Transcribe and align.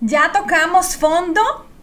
Ya 0.00 0.30
tocamos 0.32 0.96
fondo. 0.96 1.40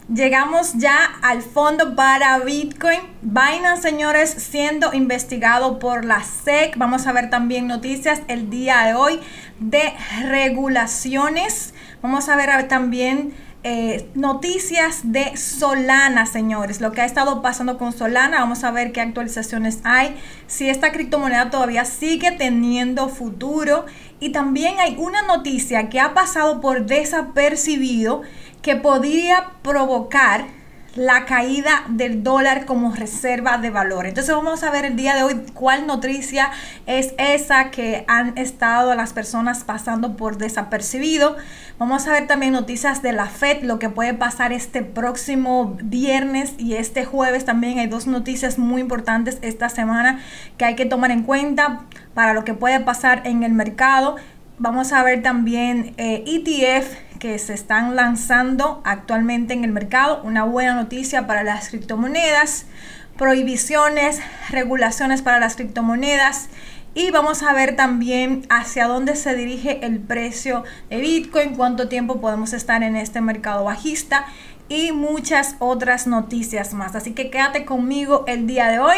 Llegamos 0.08 0.76
ya 0.76 0.98
al 1.22 1.42
fondo 1.42 1.96
para 1.96 2.40
Bitcoin. 2.40 3.02
Binance, 3.22 3.82
señores, 3.82 4.30
siendo 4.30 4.94
investigado 4.94 5.80
por 5.80 6.06
la 6.06 6.24
SEC. 6.24 6.78
Vamos 6.78 7.08
a 7.08 7.12
ver 7.12 7.30
también 7.30 7.68
noticias 7.68 8.22
el 8.30 8.50
día 8.50 8.84
de 8.86 8.94
hoy 8.94 9.20
de 9.60 9.94
regulaciones. 10.30 11.74
Vamos 12.02 12.30
a 12.30 12.38
ver 12.38 12.70
también 12.70 13.34
eh, 13.68 14.08
noticias 14.14 15.12
de 15.12 15.36
Solana, 15.38 16.28
señores. 16.28 16.82
Lo 16.82 16.92
que 16.92 17.02
ha 17.02 17.06
estado 17.06 17.42
pasando 17.42 17.80
con 17.80 17.92
Solana. 17.92 18.40
Vamos 18.40 18.64
a 18.64 18.70
ver 18.70 18.92
qué 18.92 19.02
actualizaciones 19.02 19.80
hay. 19.84 20.16
Si 20.46 20.70
esta 20.70 20.92
criptomoneda 20.92 21.50
todavía 21.50 21.84
sigue 21.84 22.32
teniendo 22.32 23.10
futuro. 23.10 23.88
Y 24.20 24.30
también 24.30 24.80
hay 24.80 24.96
una 24.98 25.22
noticia 25.24 25.90
que 25.90 26.00
ha 26.00 26.14
pasado 26.14 26.62
por 26.62 26.86
desapercibido 26.86 28.22
que 28.62 28.76
podría 28.76 29.52
provocar 29.62 30.46
la 30.96 31.26
caída 31.26 31.84
del 31.90 32.24
dólar 32.24 32.66
como 32.66 32.96
reserva 32.96 33.58
de 33.58 33.70
valor. 33.70 34.06
Entonces 34.06 34.34
vamos 34.34 34.64
a 34.64 34.72
ver 34.72 34.86
el 34.86 34.96
día 34.96 35.14
de 35.16 35.24
hoy 35.24 35.46
cuál 35.54 35.86
noticia 35.88 36.52
es 36.86 37.14
esa 37.18 37.70
que 37.70 38.06
han 38.08 38.38
estado 38.38 38.96
las 38.96 39.12
personas 39.12 39.66
pasando 39.66 40.16
por 40.16 40.38
desapercibido. 40.38 41.36
Vamos 41.78 42.08
a 42.08 42.14
ver 42.14 42.28
también 42.28 42.54
noticias 42.54 43.02
de 43.02 43.12
la 43.12 43.26
Fed, 43.26 43.64
lo 43.64 43.78
que 43.78 43.90
puede 43.90 44.14
pasar 44.14 44.54
este 44.54 44.84
próximo 44.84 45.76
viernes 45.84 46.54
y 46.58 46.76
este 46.76 47.04
jueves 47.04 47.44
también 47.44 47.80
hay 47.80 47.88
dos 47.88 48.08
noticias 48.08 48.58
muy 48.58 48.80
importantes 48.80 49.38
esta 49.42 49.68
semana 49.68 50.22
que 50.58 50.64
hay 50.64 50.76
que 50.76 50.86
tomar 50.86 51.12
en 51.12 51.24
cuenta 51.24 51.82
para 52.16 52.34
lo 52.34 52.44
que 52.44 52.56
puede 52.56 52.80
pasar 52.80 53.22
en 53.28 53.44
el 53.44 53.54
mercado. 53.54 54.16
Vamos 54.58 54.94
a 54.94 55.04
ver 55.04 55.22
también 55.22 55.94
ETF 55.98 55.98
eh, 55.98 56.98
e 57.14 57.20
que 57.20 57.38
se 57.38 57.54
están 57.54 57.96
lanzando 57.96 58.82
actualmente 58.84 59.54
en 59.54 59.64
el 59.64 59.72
mercado. 59.72 60.22
Una 60.24 60.44
buena 60.44 60.74
noticia 60.74 61.28
para 61.28 61.44
las 61.44 61.70
criptomonedas, 61.70 62.66
prohibiciones, 63.18 64.20
regulaciones 64.50 65.22
para 65.22 65.40
las 65.40 65.56
criptomonedas. 65.56 66.50
Y 66.94 67.12
vamos 67.12 67.44
a 67.44 67.52
ver 67.52 67.76
también 67.76 68.46
hacia 68.50 68.88
dónde 68.88 69.18
se 69.18 69.36
dirige 69.36 69.86
el 69.86 70.00
precio 70.00 70.64
de 70.90 70.98
Bitcoin, 71.02 71.56
cuánto 71.56 71.90
tiempo 71.90 72.22
podemos 72.22 72.54
estar 72.54 72.84
en 72.84 72.96
este 72.96 73.20
mercado 73.20 73.66
bajista 73.66 74.26
y 74.70 74.94
muchas 74.94 75.58
otras 75.60 76.08
noticias 76.08 76.74
más. 76.74 76.96
Así 76.96 77.12
que 77.12 77.30
quédate 77.30 77.66
conmigo 77.66 78.24
el 78.28 78.48
día 78.48 78.68
de 78.68 78.80
hoy. 78.80 78.98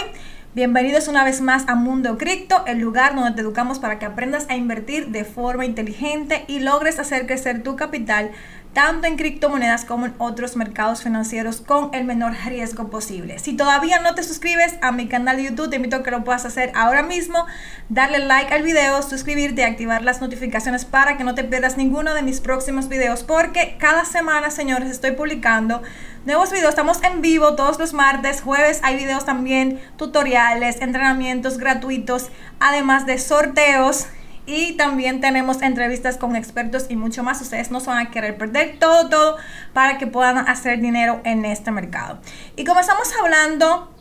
Bienvenidos 0.57 1.07
una 1.07 1.23
vez 1.23 1.39
más 1.39 1.67
a 1.67 1.75
Mundo 1.75 2.17
Cripto, 2.17 2.65
el 2.65 2.79
lugar 2.79 3.13
donde 3.13 3.33
te 3.33 3.41
educamos 3.41 3.77
para 3.77 3.99
que 3.99 4.07
aprendas 4.07 4.49
a 4.49 4.55
invertir 4.55 5.09
de 5.09 5.23
forma 5.23 5.67
inteligente 5.67 6.45
y 6.47 6.61
logres 6.61 6.97
hacer 6.97 7.27
crecer 7.27 7.61
tu 7.61 7.75
capital 7.75 8.31
tanto 8.77 9.07
en 9.07 9.17
criptomonedas 9.17 9.85
como 9.85 10.05
en 10.05 10.13
otros 10.19 10.55
mercados 10.55 11.01
financieros 11.01 11.61
con 11.61 11.89
el 11.95 12.05
menor 12.05 12.33
riesgo 12.45 12.91
posible. 12.91 13.39
Si 13.39 13.53
todavía 13.53 14.01
no 14.01 14.13
te 14.13 14.21
suscribes 14.21 14.75
a 14.83 14.91
mi 14.91 15.07
canal 15.07 15.37
de 15.37 15.45
YouTube, 15.45 15.71
te 15.71 15.77
invito 15.77 15.95
a 15.95 16.03
que 16.03 16.11
lo 16.11 16.23
puedas 16.23 16.45
hacer 16.45 16.71
ahora 16.75 17.01
mismo, 17.01 17.47
darle 17.89 18.19
like 18.19 18.53
al 18.53 18.61
video, 18.61 19.01
suscribirte 19.01 19.65
activar 19.65 20.03
las 20.03 20.21
notificaciones 20.21 20.85
para 20.85 21.17
que 21.17 21.23
no 21.23 21.33
te 21.33 21.43
pierdas 21.43 21.75
ninguno 21.75 22.13
de 22.13 22.21
mis 22.21 22.39
próximos 22.39 22.87
videos, 22.87 23.23
porque 23.23 23.77
cada 23.79 24.05
semana, 24.05 24.51
señores, 24.51 24.91
estoy 24.91 25.13
publicando 25.13 25.81
nuevos 26.25 26.51
videos. 26.51 26.69
Estamos 26.69 27.01
en 27.01 27.21
vivo 27.21 27.55
todos 27.55 27.79
los 27.79 27.93
martes, 27.93 28.41
jueves 28.41 28.81
hay 28.83 28.97
videos 28.97 29.25
también, 29.25 29.81
tutoriales, 29.97 30.81
entrenamientos 30.81 31.57
gratuitos, 31.57 32.29
además 32.59 33.07
de 33.07 33.17
sorteos 33.17 34.05
y 34.47 34.73
también 34.77 35.21
tenemos 35.21 35.61
entrevistas 35.61 36.17
con 36.17 36.35
expertos 36.35 36.87
y 36.89 36.95
mucho 36.95 37.21
más. 37.21 37.41
Ustedes 37.41 37.69
no 37.69 37.81
se 37.81 37.87
van 37.87 38.07
a 38.07 38.09
querer 38.09 38.37
perder 38.37 38.77
todo, 38.79 39.09
todo 39.09 39.37
para 39.73 39.97
que 39.97 40.07
puedan 40.07 40.37
hacer 40.37 40.79
dinero 40.79 41.21
en 41.25 41.45
este 41.45 41.69
mercado. 41.69 42.19
Y 42.55 42.63
como 42.63 42.79
estamos 42.79 43.09
hablando 43.21 43.93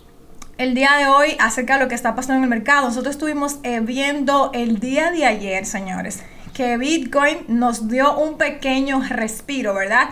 el 0.57 0.75
día 0.75 0.93
de 0.99 1.09
hoy 1.09 1.37
acerca 1.41 1.75
de 1.75 1.85
lo 1.85 1.89
que 1.89 1.97
está 1.97 2.15
pasando 2.15 2.39
en 2.39 2.45
el 2.45 2.49
mercado, 2.49 2.87
nosotros 2.87 3.17
estuvimos 3.17 3.59
eh, 3.65 3.81
viendo 3.81 4.53
el 4.55 4.79
día 4.79 5.11
de 5.11 5.27
ayer, 5.27 5.67
señores, 5.67 6.23
que 6.55 6.79
Bitcoin 6.79 7.39
nos 7.49 7.89
dio 7.89 8.17
un 8.17 8.39
pequeño 8.39 9.03
respiro, 9.11 9.75
¿verdad? 9.75 10.09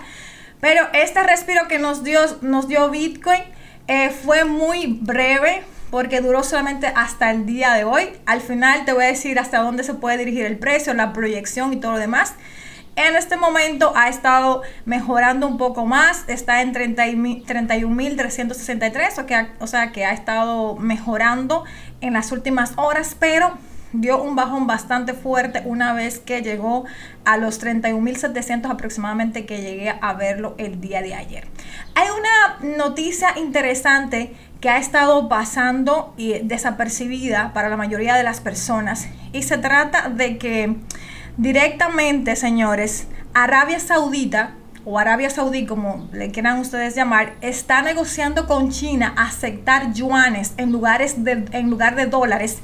Pero 0.61 0.89
este 0.93 1.23
respiro 1.23 1.69
que 1.69 1.79
nos 1.79 2.03
dio, 2.03 2.21
nos 2.43 2.69
dio 2.69 2.91
Bitcoin 2.91 3.43
eh, 3.87 4.11
fue 4.11 4.45
muy 4.45 4.99
breve, 5.01 5.63
porque 5.91 6.21
duró 6.21 6.43
solamente 6.43 6.89
hasta 6.89 7.31
el 7.31 7.47
día 7.47 7.75
de 7.75 7.85
hoy. 7.85 8.09
Al 8.27 8.41
final 8.41 8.85
te 8.85 8.93
voy 8.93 9.05
a 9.05 9.09
decir 9.09 9.39
hasta 9.39 9.61
dónde 9.61 9.85
se 9.85 9.95
puede 9.95 10.19
dirigir 10.19 10.47
el 10.47 10.59
precio, 10.59 10.93
la 10.95 11.13
proyección 11.13 11.73
y 11.73 11.77
todo 11.77 11.93
lo 11.93 11.99
demás. 11.99 12.35
En 12.97 13.17
este 13.17 13.37
momento 13.37 13.93
ha 13.97 14.09
estado 14.09 14.63
mejorando 14.85 15.49
un 15.49 15.59
poco 15.59 15.85
más, 15.85 16.23
está 16.29 16.63
en 16.63 16.73
31.363, 16.73 19.49
o 19.59 19.67
sea 19.67 19.91
que 19.91 20.05
ha 20.05 20.13
estado 20.13 20.77
mejorando 20.77 21.65
en 22.01 22.13
las 22.13 22.31
últimas 22.31 22.75
horas, 22.77 23.17
pero 23.19 23.59
dio 23.95 24.21
un 24.21 24.37
bajón 24.37 24.67
bastante 24.67 25.15
fuerte 25.15 25.63
una 25.65 25.93
vez 25.93 26.19
que 26.19 26.43
llegó 26.43 26.85
a 27.25 27.37
los 27.37 27.63
31.700 27.63 28.71
aproximadamente 28.71 29.47
que 29.47 29.63
llegué 29.63 29.95
a 30.01 30.13
verlo 30.15 30.55
el 30.59 30.81
día 30.81 31.01
de 31.01 31.15
ayer. 31.15 31.47
Hay 31.95 32.09
una 32.11 32.77
noticia 32.77 33.39
interesante 33.39 34.35
que 34.61 34.69
ha 34.69 34.79
estado 34.79 35.29
pasando 35.29 36.13
y 36.17 36.41
desapercibida 36.41 37.53
para 37.53 37.69
la 37.69 37.77
mayoría 37.77 38.15
de 38.15 38.25
las 38.25 38.41
personas. 38.41 39.09
Y 39.33 39.43
se 39.43 39.59
trata 39.59 40.09
de 40.09 40.39
que 40.39 40.77
directamente, 41.37 42.35
señores, 42.35 43.07
Arabia 43.35 43.79
Saudita 43.79 44.55
o 44.85 44.99
Arabia 44.99 45.31
Saudí, 45.31 45.67
como 45.67 46.09
le 46.13 46.31
quieran 46.31 46.59
ustedes 46.59 46.95
llamar, 46.95 47.35
está 47.41 47.83
negociando 47.83 48.47
con 48.47 48.71
China 48.71 49.15
aceptar 49.17 49.93
yuanes 49.93 50.53
en, 50.57 50.73
lugares 50.73 51.25
de, 51.25 51.45
en 51.53 51.71
lugar 51.71 51.97
de 51.97 52.07
dólares 52.07 52.59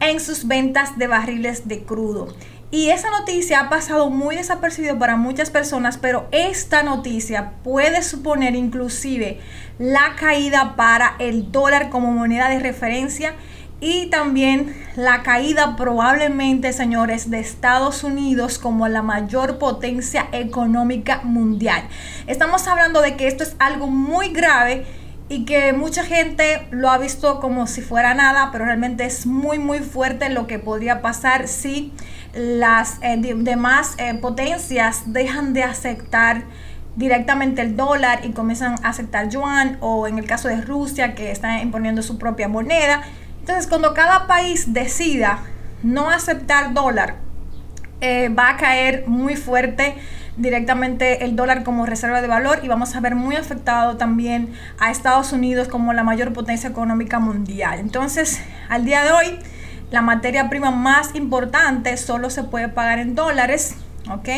en 0.00 0.20
sus 0.20 0.46
ventas 0.46 0.98
de 0.98 1.06
barriles 1.06 1.68
de 1.68 1.82
crudo. 1.82 2.34
Y 2.72 2.90
esa 2.90 3.10
noticia 3.10 3.60
ha 3.60 3.68
pasado 3.68 4.10
muy 4.10 4.36
desapercibida 4.36 4.96
para 4.96 5.16
muchas 5.16 5.50
personas, 5.50 5.98
pero 5.98 6.28
esta 6.30 6.84
noticia 6.84 7.54
puede 7.64 8.02
suponer 8.02 8.54
inclusive 8.54 9.40
la 9.78 10.14
caída 10.16 10.76
para 10.76 11.16
el 11.18 11.50
dólar 11.50 11.90
como 11.90 12.12
moneda 12.12 12.48
de 12.48 12.60
referencia 12.60 13.34
y 13.80 14.06
también 14.06 14.76
la 14.94 15.22
caída 15.22 15.74
probablemente, 15.74 16.72
señores, 16.72 17.30
de 17.30 17.40
Estados 17.40 18.04
Unidos 18.04 18.58
como 18.58 18.86
la 18.88 19.02
mayor 19.02 19.58
potencia 19.58 20.28
económica 20.32 21.22
mundial. 21.24 21.82
Estamos 22.26 22.68
hablando 22.68 23.00
de 23.00 23.16
que 23.16 23.26
esto 23.26 23.42
es 23.42 23.56
algo 23.58 23.86
muy 23.88 24.28
grave 24.28 24.86
y 25.30 25.44
que 25.44 25.72
mucha 25.72 26.02
gente 26.02 26.66
lo 26.72 26.90
ha 26.90 26.98
visto 26.98 27.38
como 27.38 27.68
si 27.68 27.82
fuera 27.82 28.14
nada, 28.14 28.50
pero 28.50 28.64
realmente 28.64 29.04
es 29.04 29.26
muy, 29.26 29.60
muy 29.60 29.78
fuerte 29.78 30.28
lo 30.28 30.48
que 30.48 30.58
podría 30.58 31.02
pasar 31.02 31.46
si 31.46 31.92
las 32.34 32.98
eh, 33.00 33.16
demás 33.16 33.94
eh, 33.98 34.14
potencias 34.14 35.04
dejan 35.12 35.52
de 35.52 35.62
aceptar 35.62 36.42
directamente 36.96 37.62
el 37.62 37.76
dólar 37.76 38.24
y 38.24 38.32
comienzan 38.32 38.74
a 38.82 38.88
aceptar 38.88 39.28
yuan 39.28 39.78
o 39.80 40.08
en 40.08 40.18
el 40.18 40.26
caso 40.26 40.48
de 40.48 40.62
Rusia 40.62 41.14
que 41.14 41.30
está 41.30 41.62
imponiendo 41.62 42.02
su 42.02 42.18
propia 42.18 42.48
moneda. 42.48 43.02
Entonces 43.38 43.68
cuando 43.68 43.94
cada 43.94 44.26
país 44.26 44.72
decida 44.72 45.44
no 45.84 46.10
aceptar 46.10 46.74
dólar, 46.74 47.18
eh, 48.00 48.30
va 48.30 48.48
a 48.48 48.56
caer 48.56 49.04
muy 49.06 49.36
fuerte 49.36 49.94
directamente 50.36 51.24
el 51.24 51.36
dólar 51.36 51.64
como 51.64 51.86
reserva 51.86 52.22
de 52.22 52.28
valor 52.28 52.60
y 52.62 52.68
vamos 52.68 52.94
a 52.94 53.00
ver 53.00 53.14
muy 53.14 53.36
afectado 53.36 53.96
también 53.96 54.52
a 54.78 54.90
Estados 54.90 55.32
Unidos 55.32 55.68
como 55.68 55.92
la 55.92 56.02
mayor 56.02 56.32
potencia 56.32 56.70
económica 56.70 57.18
mundial. 57.18 57.78
Entonces, 57.78 58.40
al 58.68 58.84
día 58.84 59.02
de 59.04 59.12
hoy, 59.12 59.38
la 59.90 60.02
materia 60.02 60.48
prima 60.48 60.70
más 60.70 61.14
importante 61.14 61.96
solo 61.96 62.30
se 62.30 62.44
puede 62.44 62.68
pagar 62.68 62.98
en 62.98 63.14
dólares, 63.14 63.74
¿ok? 64.10 64.28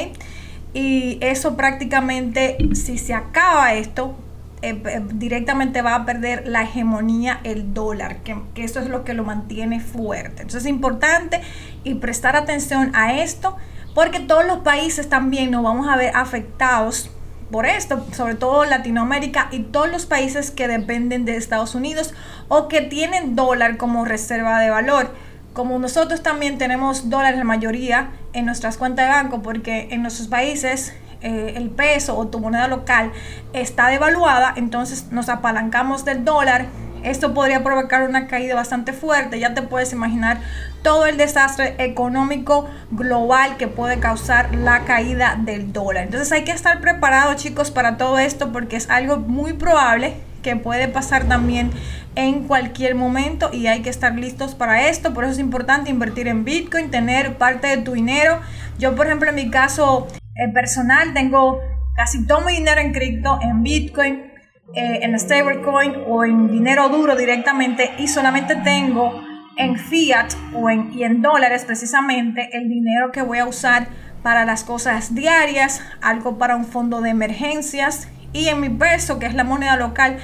Y 0.75 1.19
eso 1.21 1.57
prácticamente, 1.57 2.57
si 2.75 2.97
se 2.97 3.13
acaba 3.13 3.75
esto, 3.75 4.17
eh, 4.63 4.81
eh, 4.87 5.03
directamente 5.15 5.83
va 5.83 5.97
a 5.97 6.07
perder 6.07 6.47
la 6.47 6.63
hegemonía 6.63 7.41
el 7.43 7.75
dólar, 7.75 8.19
que, 8.19 8.37
que, 8.55 8.65
eso 8.65 8.81
es 8.81 8.89
lo 8.89 9.05
que 9.05 9.13
lo 9.13 9.25
mantiene 9.25 9.81
fuerte. 9.81 10.43
Entonces 10.43 10.63
es 10.63 10.69
importante 10.69 11.41
y 11.85 11.95
prestar 11.95 12.37
atención 12.37 12.93
a 12.95 13.21
esto, 13.21 13.57
porque 13.95 14.21
todos 14.21 14.45
los 14.47 14.59
países 14.59 15.09
también 15.09 15.51
nos 15.51 15.63
vamos 15.63 15.89
a 15.89 15.97
ver 15.97 16.17
afectados 16.17 17.11
por 17.51 17.67
esto, 17.67 18.07
sobre 18.13 18.35
todo 18.35 18.65
Latinoamérica 18.65 19.49
y 19.51 19.61
todos 19.61 19.91
los 19.91 20.07
países 20.07 20.51
que 20.51 20.69
dependen 20.69 21.25
de 21.25 21.37
Estados 21.37 21.75
Unidos 21.75 22.15
o 22.49 22.69
que 22.69 22.81
tienen 22.81 23.37
dólar 23.37 23.77
como 23.77 24.05
reserva 24.05 24.59
de 24.61 24.71
valor 24.71 25.11
como 25.53 25.79
nosotros 25.79 26.23
también 26.23 26.59
tenemos 26.59 27.11
dólares 27.11 27.39
la 27.39 27.45
mayoría 27.45 28.11
en 28.33 28.47
nuestras 28.47 28.79
cuentas 28.79 29.07
de 29.07 29.13
banco, 29.13 29.43
porque 29.43 29.89
en 29.91 30.03
nuestros 30.03 30.29
países 30.29 30.95
eh, 31.21 31.55
el 31.57 31.71
peso 31.71 32.17
o 32.17 32.27
tu 32.29 32.41
moneda 32.41 32.69
local 32.69 33.13
está 33.53 33.89
devaluada, 33.89 34.55
entonces 34.57 35.09
nos 35.11 35.29
apalancamos 35.29 36.05
del 36.05 36.25
dólar. 36.25 36.67
Esto 37.03 37.35
podría 37.35 37.63
provocar 37.63 38.03
una 38.03 38.27
caída 38.27 38.55
bastante 38.55 38.93
fuerte. 38.93 39.39
Ya 39.39 39.55
te 39.55 39.63
puedes 39.63 39.93
imaginar 39.93 40.39
todo 40.83 41.07
el 41.07 41.17
desastre 41.17 41.75
económico 41.79 42.69
global 42.91 43.57
que 43.57 43.69
puede 43.69 43.99
causar 43.99 44.55
la 44.55 44.85
caída 44.85 45.39
del 45.39 45.73
dólar. 45.73 46.05
Entonces 46.05 46.33
hay 46.33 46.45
que 46.45 46.53
estar 46.53 46.81
preparados 46.81 47.37
chicos 47.37 47.71
para 47.71 47.97
todo 47.97 48.19
esto 48.19 48.53
porque 48.53 48.77
es 48.77 48.91
algo 48.91 49.19
muy 49.19 49.53
probable 49.53 50.15
que 50.43 50.57
puede 50.57 50.89
pasar 50.89 51.25
también 51.25 51.71
en 52.17 52.47
cualquier 52.47 52.95
momento 52.95 53.51
y 53.53 53.69
hay 53.69 53.81
que 53.83 53.91
estar 53.91 54.15
listos 54.15 54.55
para 54.55 54.89
esto. 54.89 55.15
Por 55.15 55.25
eso 55.25 55.35
es 55.35 55.39
importante 55.39 55.91
invertir 55.91 56.29
en 56.29 56.45
Bitcoin, 56.45 56.91
tener 56.91 57.39
parte 57.39 57.69
de 57.69 57.79
tu 57.79 57.93
dinero. 57.93 58.41
Yo, 58.79 58.95
por 58.95 59.07
ejemplo, 59.07 59.31
en 59.31 59.37
mi 59.37 59.51
caso 59.51 60.09
eh, 60.35 60.53
personal, 60.53 61.15
tengo 61.15 61.61
casi 61.95 62.27
todo 62.27 62.41
mi 62.43 62.55
dinero 62.55 62.81
en 62.81 62.93
cripto, 62.93 63.39
en 63.41 63.63
Bitcoin, 63.63 64.32
eh, 64.75 65.01
en 65.03 65.19
stablecoin 65.19 65.95
o 66.07 66.25
en 66.25 66.51
dinero 66.51 66.89
duro 66.89 67.17
directamente 67.17 67.93
y 67.99 68.09
solamente 68.09 68.57
tengo 68.57 69.21
en 69.57 69.77
fiat 69.77 70.29
o 70.55 70.71
en, 70.71 70.93
y 70.93 71.05
en 71.05 71.21
dólares 71.21 71.65
precisamente 71.65 72.49
el 72.53 72.69
dinero 72.69 73.13
que 73.13 73.23
voy 73.23 73.39
a 73.39 73.47
usar 73.47 73.89
para 74.23 74.45
las 74.45 74.65
cosas 74.65 75.15
diarias, 75.15 75.83
algo 76.01 76.39
para 76.39 76.57
un 76.57 76.65
fondo 76.65 77.01
de 77.01 77.11
emergencias 77.11 78.09
y 78.33 78.49
en 78.49 78.61
mi 78.61 78.71
peso, 78.71 79.19
que 79.19 79.27
es 79.27 79.35
la 79.35 79.45
moneda 79.45 79.77
local, 79.77 80.19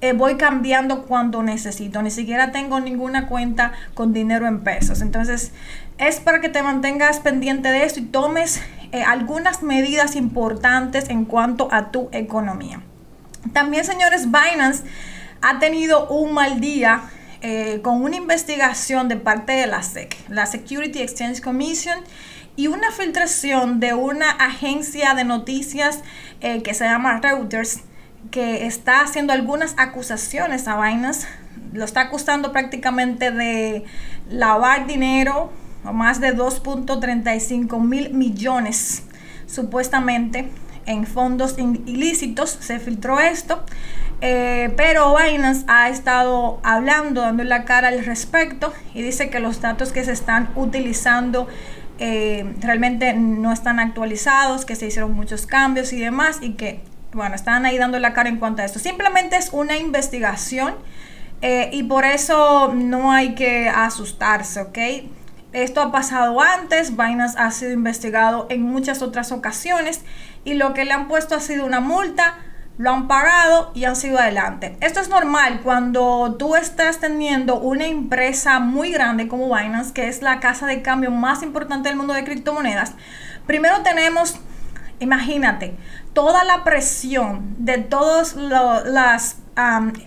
eh, 0.00 0.14
voy 0.14 0.36
cambiando 0.36 1.02
cuando 1.02 1.42
necesito. 1.42 2.00
Ni 2.00 2.10
siquiera 2.10 2.52
tengo 2.52 2.80
ninguna 2.80 3.26
cuenta 3.26 3.72
con 3.92 4.14
dinero 4.14 4.46
en 4.46 4.60
pesos. 4.60 5.02
Entonces, 5.02 5.52
es 5.98 6.20
para 6.20 6.40
que 6.40 6.48
te 6.48 6.62
mantengas 6.62 7.20
pendiente 7.20 7.68
de 7.68 7.84
esto 7.84 8.00
y 8.00 8.04
tomes 8.04 8.62
eh, 8.92 9.02
algunas 9.02 9.62
medidas 9.62 10.16
importantes 10.16 11.10
en 11.10 11.26
cuanto 11.26 11.68
a 11.70 11.90
tu 11.90 12.08
economía. 12.12 12.80
También, 13.52 13.84
señores, 13.84 14.26
Binance 14.26 14.84
ha 15.42 15.58
tenido 15.58 16.08
un 16.08 16.34
mal 16.34 16.60
día 16.60 17.02
eh, 17.40 17.80
con 17.82 18.02
una 18.02 18.16
investigación 18.16 19.08
de 19.08 19.16
parte 19.16 19.52
de 19.52 19.66
la 19.66 19.82
SEC, 19.82 20.16
la 20.28 20.46
Security 20.46 21.00
Exchange 21.00 21.40
Commission, 21.40 21.98
y 22.56 22.66
una 22.66 22.90
filtración 22.90 23.80
de 23.80 23.94
una 23.94 24.30
agencia 24.30 25.14
de 25.14 25.24
noticias 25.24 26.00
que 26.40 26.74
se 26.74 26.84
llama 26.84 27.18
Reuters 27.20 27.80
que 28.30 28.66
está 28.66 29.00
haciendo 29.00 29.32
algunas 29.32 29.74
acusaciones 29.78 30.68
a 30.68 30.80
Binance, 30.80 31.26
lo 31.72 31.84
está 31.84 32.02
acusando 32.02 32.52
prácticamente 32.52 33.30
de 33.30 33.84
lavar 34.28 34.86
dinero, 34.86 35.52
más 35.84 36.20
de 36.20 36.36
2.35 36.36 37.80
mil 37.80 38.12
millones 38.12 39.04
supuestamente 39.46 40.50
en 40.90 41.06
fondos 41.06 41.56
ilícitos, 41.58 42.50
se 42.50 42.78
filtró 42.80 43.20
esto, 43.20 43.62
eh, 44.20 44.72
pero 44.76 45.16
Binance 45.16 45.64
ha 45.68 45.88
estado 45.88 46.60
hablando, 46.62 47.22
dando 47.22 47.44
la 47.44 47.64
cara 47.64 47.88
al 47.88 48.04
respecto 48.04 48.72
y 48.94 49.02
dice 49.02 49.30
que 49.30 49.40
los 49.40 49.60
datos 49.60 49.92
que 49.92 50.04
se 50.04 50.12
están 50.12 50.50
utilizando 50.56 51.48
eh, 51.98 52.54
realmente 52.60 53.14
no 53.14 53.52
están 53.52 53.78
actualizados, 53.78 54.64
que 54.64 54.74
se 54.74 54.86
hicieron 54.86 55.12
muchos 55.12 55.46
cambios 55.46 55.92
y 55.92 56.00
demás 56.00 56.38
y 56.40 56.54
que 56.54 56.82
bueno, 57.12 57.34
están 57.34 57.66
ahí 57.66 57.76
dando 57.78 57.98
la 57.98 58.12
cara 58.12 58.28
en 58.28 58.38
cuanto 58.38 58.62
a 58.62 58.64
esto. 58.64 58.78
Simplemente 58.78 59.36
es 59.36 59.50
una 59.52 59.76
investigación 59.76 60.74
eh, 61.42 61.70
y 61.72 61.84
por 61.84 62.04
eso 62.04 62.72
no 62.74 63.12
hay 63.12 63.34
que 63.34 63.68
asustarse, 63.68 64.60
¿ok? 64.60 64.78
Esto 65.52 65.80
ha 65.80 65.90
pasado 65.90 66.40
antes, 66.40 66.96
Binance 66.96 67.36
ha 67.36 67.50
sido 67.50 67.72
investigado 67.72 68.46
en 68.50 68.62
muchas 68.62 69.02
otras 69.02 69.32
ocasiones 69.32 70.02
y 70.44 70.54
lo 70.54 70.74
que 70.74 70.84
le 70.84 70.92
han 70.92 71.08
puesto 71.08 71.34
ha 71.34 71.40
sido 71.40 71.64
una 71.64 71.80
multa, 71.80 72.38
lo 72.78 72.92
han 72.92 73.08
pagado 73.08 73.72
y 73.74 73.84
han 73.84 73.94
sido 73.94 74.18
adelante. 74.18 74.76
Esto 74.80 75.00
es 75.00 75.08
normal 75.08 75.60
cuando 75.62 76.36
tú 76.38 76.56
estás 76.56 76.98
teniendo 76.98 77.58
una 77.58 77.86
empresa 77.86 78.58
muy 78.58 78.90
grande 78.90 79.28
como 79.28 79.54
Binance, 79.54 79.92
que 79.92 80.08
es 80.08 80.22
la 80.22 80.40
casa 80.40 80.66
de 80.66 80.80
cambio 80.80 81.10
más 81.10 81.42
importante 81.42 81.88
del 81.88 81.98
mundo 81.98 82.14
de 82.14 82.24
criptomonedas. 82.24 82.94
Primero 83.46 83.82
tenemos 83.82 84.40
imagínate, 85.00 85.76
toda 86.12 86.44
la 86.44 86.62
presión 86.62 87.56
de 87.58 87.78
todas 87.78 88.36
las 88.36 89.38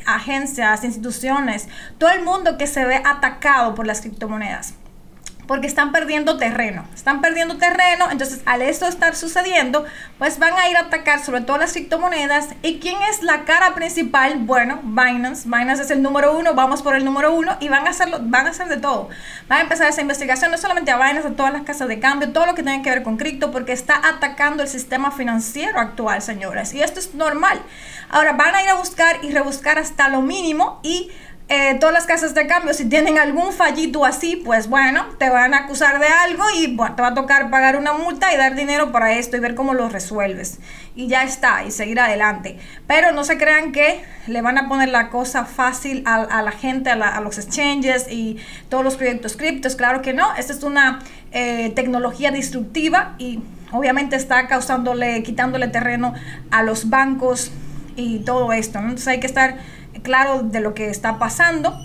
agencias, 0.06 0.83
instituciones, 0.83 1.68
todo 1.97 2.12
el 2.12 2.24
mundo 2.24 2.57
que 2.57 2.68
se 2.68 2.85
ve 2.85 3.01
atacado 3.03 3.75
por 3.75 3.85
las 3.85 4.01
criptomonedas 4.01 4.75
porque 5.53 5.67
están 5.67 5.91
perdiendo 5.91 6.38
terreno. 6.38 6.83
Están 6.95 7.21
perdiendo 7.21 7.57
terreno, 7.57 8.09
entonces 8.09 8.41
al 8.47 8.63
esto 8.63 8.88
estar 8.88 9.15
sucediendo, 9.15 9.85
pues 10.17 10.39
van 10.39 10.53
a 10.53 10.67
ir 10.67 10.75
a 10.77 10.79
atacar 10.79 11.23
sobre 11.23 11.41
todo 11.41 11.59
las 11.59 11.73
criptomonedas. 11.73 12.47
¿Y 12.63 12.79
quién 12.79 13.00
es 13.03 13.21
la 13.21 13.44
cara 13.44 13.75
principal? 13.75 14.39
Bueno, 14.39 14.79
Binance. 14.81 15.44
Binance 15.47 15.83
es 15.83 15.91
el 15.91 16.01
número 16.01 16.35
uno, 16.35 16.55
vamos 16.55 16.81
por 16.81 16.95
el 16.95 17.05
número 17.05 17.35
uno 17.35 17.55
y 17.59 17.69
van 17.69 17.85
a 17.85 17.91
hacerlo, 17.91 18.17
van 18.23 18.47
a 18.47 18.50
hacer 18.50 18.67
de 18.67 18.77
todo. 18.77 19.09
Van 19.47 19.59
a 19.59 19.61
empezar 19.61 19.88
esa 19.88 20.01
investigación 20.01 20.50
no 20.50 20.57
solamente 20.57 20.89
a 20.89 20.97
Binance, 20.97 21.27
a 21.27 21.35
todas 21.35 21.53
las 21.53 21.61
casas 21.61 21.88
de 21.88 21.99
cambio, 21.99 22.31
todo 22.31 22.47
lo 22.47 22.56
que 22.56 22.63
tiene 22.63 22.81
que 22.81 22.89
ver 22.89 23.03
con 23.03 23.17
cripto, 23.17 23.51
porque 23.51 23.73
está 23.73 24.01
atacando 24.09 24.63
el 24.63 24.69
sistema 24.69 25.11
financiero 25.11 25.79
actual, 25.79 26.23
señoras. 26.23 26.73
Y 26.73 26.81
esto 26.81 26.99
es 26.99 27.13
normal. 27.13 27.61
Ahora 28.09 28.33
van 28.33 28.56
a 28.56 28.63
ir 28.63 28.69
a 28.69 28.73
buscar 28.73 29.23
y 29.23 29.31
rebuscar 29.31 29.77
hasta 29.77 30.09
lo 30.09 30.23
mínimo 30.23 30.79
y 30.81 31.11
eh, 31.50 31.78
todas 31.80 31.94
las 31.94 32.06
casas 32.06 32.34
de 32.34 32.48
cambio, 32.48 32.74
si 32.74 32.88
tienen 32.88 33.18
algún 33.19 33.51
fallito 33.51 34.06
así, 34.06 34.38
pues 34.38 34.69
bueno, 34.69 35.06
te 35.19 35.30
van 35.30 35.54
a 35.54 35.66
acusar 35.66 36.00
de 36.00 36.07
algo 36.07 36.44
y 36.56 36.74
bueno, 36.74 36.95
te 36.95 37.01
va 37.01 37.10
a 37.10 37.13
tocar 37.13 37.50
pagar 37.50 37.75
una 37.75 37.92
multa 37.92 38.34
y 38.34 38.38
dar 38.38 38.56
dinero 38.56 38.94
para 38.94 39.13
esto 39.13 39.36
y 39.36 39.42
ver 39.42 39.54
cómo 39.54 39.74
lo 39.74 39.90
resuelves. 39.90 40.60
Y 40.95 41.07
ya 41.07 41.24
está, 41.24 41.66
y 41.66 41.72
seguir 41.72 42.00
adelante. 42.00 42.57
Pero 42.88 43.12
no 43.12 43.25
se 43.25 43.38
crean 43.38 43.74
que 43.74 44.04
le 44.28 44.42
van 44.42 44.57
a 44.57 44.69
poner 44.69 44.88
la 44.88 45.10
cosa 45.10 45.44
fácil 45.44 46.04
a, 46.06 46.42
la 46.42 46.51
gente, 46.51 46.90
a, 46.90 47.19
los 47.19 47.38
exchanges 47.38 48.07
y 48.10 48.38
todos 48.69 48.86
los 48.86 48.95
proyectos 48.95 49.36
criptos. 49.36 49.75
Claro 49.75 50.01
que 50.01 50.13
no, 50.13 50.34
esta 50.36 50.54
es 50.54 50.63
una 50.63 51.00
eh, 51.34 51.72
tecnología 51.75 52.31
destructiva 52.31 53.16
y 53.18 53.42
obviamente 53.74 54.16
está 54.16 54.48
causándole, 54.48 55.22
quitándole 55.24 55.68
terreno 55.68 56.13
a 56.51 56.63
los 56.63 56.90
bancos 56.90 57.51
y 57.98 58.19
todo 58.19 58.54
esto. 58.54 58.80
Entonces 58.80 59.07
hay 59.07 59.19
que 59.19 59.28
estar 59.28 59.57
claro 60.01 60.44
de 60.44 60.60
lo 60.60 60.74
que 60.74 60.90
está 60.90 61.19
pasando. 61.19 61.78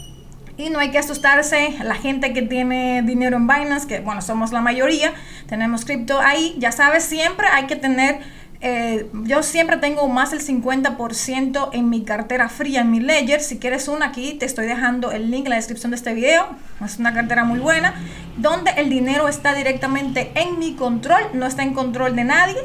Y 0.57 0.71
no 0.71 0.81
hay 0.81 0.91
que 0.91 0.99
asustarse, 0.99 1.77
la 1.85 1.95
gente 1.95 2.33
que 2.33 2.43
tiene 2.43 3.03
dinero 3.03 3.37
en 3.37 3.47
Binance, 3.47 3.87
que 3.87 4.01
bueno, 4.01 4.21
somos 4.23 4.51
la 4.51 4.61
mayoría, 4.61 5.13
tenemos 5.47 5.85
cripto 5.85 6.19
ahí, 6.19 6.57
ya 6.59 6.73
sabes, 6.73 7.05
siempre 7.05 7.47
hay 7.47 7.67
que 7.69 7.77
tener, 7.77 8.19
eh, 8.61 9.09
yo 9.23 9.45
siempre 9.45 9.77
tengo 9.77 10.09
más 10.09 10.33
del 10.33 10.41
50% 10.41 11.71
en 11.73 11.89
mi 11.89 12.03
cartera 12.03 12.49
fría, 12.49 12.81
en 12.81 12.91
mi 12.91 12.99
ledger, 12.99 13.41
si 13.41 13.61
quieres 13.61 13.87
una 13.87 14.07
aquí, 14.07 14.35
te 14.35 14.47
estoy 14.47 14.67
dejando 14.67 15.13
el 15.13 15.31
link 15.31 15.45
en 15.45 15.51
la 15.51 15.57
descripción 15.57 15.93
de 15.93 15.97
este 15.97 16.13
video, 16.13 16.49
es 16.85 16.99
una 16.99 17.15
cartera 17.15 17.45
muy 17.45 17.61
buena, 17.61 17.95
donde 18.37 18.73
el 18.73 18.91
dinero 18.91 19.29
está 19.29 19.55
directamente 19.55 20.33
en 20.35 20.59
mi 20.59 20.75
control, 20.75 21.23
no 21.35 21.47
está 21.47 21.63
en 21.63 21.73
control 21.73 22.17
de 22.17 22.25
nadie, 22.25 22.59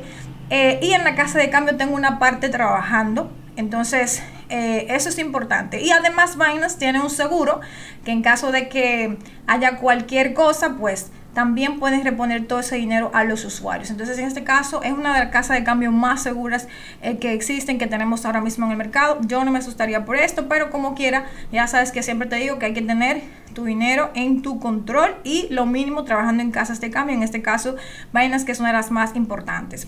eh, 0.50 0.80
y 0.82 0.94
en 0.94 1.04
la 1.04 1.14
casa 1.14 1.38
de 1.38 1.52
cambio 1.52 1.78
tengo 1.78 1.94
una 1.94 2.18
parte 2.18 2.50
trabajando, 2.50 3.32
entonces 3.56 4.24
eh, 4.56 4.86
eso 4.90 5.10
es 5.10 5.18
importante. 5.18 5.82
Y 5.82 5.90
además 5.90 6.38
Binance 6.38 6.78
tiene 6.78 7.02
un 7.02 7.10
seguro 7.10 7.60
que 8.06 8.12
en 8.12 8.22
caso 8.22 8.52
de 8.52 8.70
que 8.70 9.18
haya 9.48 9.78
cualquier 9.78 10.36
cosa, 10.36 10.76
pues 10.78 11.12
también 11.34 11.80
puedes 11.80 12.04
reponer 12.04 12.46
todo 12.46 12.60
ese 12.60 12.76
dinero 12.76 13.10
a 13.16 13.24
los 13.24 13.46
usuarios. 13.46 13.90
Entonces, 13.90 14.20
en 14.20 14.26
este 14.26 14.44
caso, 14.44 14.84
es 14.84 14.92
una 14.92 15.12
de 15.16 15.22
las 15.22 15.30
casas 15.30 15.58
de 15.58 15.64
cambio 15.64 15.92
más 15.92 16.22
seguras 16.22 16.68
eh, 17.02 17.18
que 17.18 17.34
existen, 17.34 17.80
que 17.80 17.88
tenemos 17.88 18.28
ahora 18.28 18.42
mismo 18.42 18.68
en 18.68 18.74
el 18.74 18.78
mercado. 18.78 19.18
Yo 19.22 19.44
no 19.44 19.50
me 19.50 19.58
asustaría 19.58 20.06
por 20.06 20.18
esto, 20.18 20.48
pero 20.48 20.70
como 20.70 20.94
quiera, 20.94 21.26
ya 21.52 21.66
sabes 21.66 21.92
que 21.92 22.04
siempre 22.04 22.30
te 22.30 22.36
digo 22.36 22.60
que 22.60 22.68
hay 22.68 22.74
que 22.76 22.84
tener 22.84 23.24
tu 23.56 23.66
dinero 23.66 24.12
en 24.14 24.44
tu 24.44 24.60
control 24.60 25.16
y 25.24 25.48
lo 25.50 25.66
mínimo 25.66 26.04
trabajando 26.04 26.44
en 26.44 26.52
casas 26.52 26.80
de 26.80 26.92
cambio. 26.92 27.16
En 27.16 27.24
este 27.24 27.42
caso, 27.42 27.76
Binance, 28.14 28.46
que 28.46 28.52
es 28.52 28.60
una 28.60 28.70
de 28.70 28.76
las 28.76 28.92
más 28.92 29.16
importantes. 29.16 29.88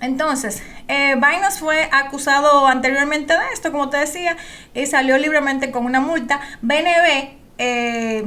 Entonces, 0.00 0.62
eh, 0.88 1.14
Binance 1.14 1.58
fue 1.58 1.88
acusado 1.90 2.66
anteriormente 2.66 3.32
de 3.32 3.44
esto, 3.52 3.72
como 3.72 3.88
te 3.88 3.96
decía, 3.96 4.36
y 4.74 4.86
salió 4.86 5.16
libremente 5.16 5.70
con 5.70 5.86
una 5.86 6.00
multa. 6.00 6.40
BNB 6.60 7.36
eh, 7.58 8.26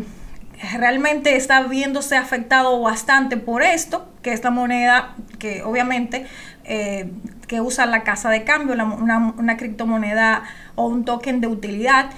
realmente 0.79 1.35
está 1.35 1.61
viéndose 1.63 2.17
afectado 2.17 2.81
bastante 2.81 3.37
por 3.37 3.61
esto, 3.61 4.09
que 4.21 4.33
es 4.33 4.43
la 4.43 4.51
moneda 4.51 5.15
que 5.37 5.63
obviamente 5.63 6.25
eh, 6.65 7.11
que 7.47 7.61
usa 7.61 7.85
la 7.85 8.03
casa 8.03 8.29
de 8.29 8.43
cambio, 8.43 8.73
una, 8.73 9.33
una, 9.37 9.57
criptomoneda 9.57 10.43
o 10.75 10.87
un 10.87 11.05
token 11.05 11.41
de 11.41 11.47
utilidad, 11.47 12.11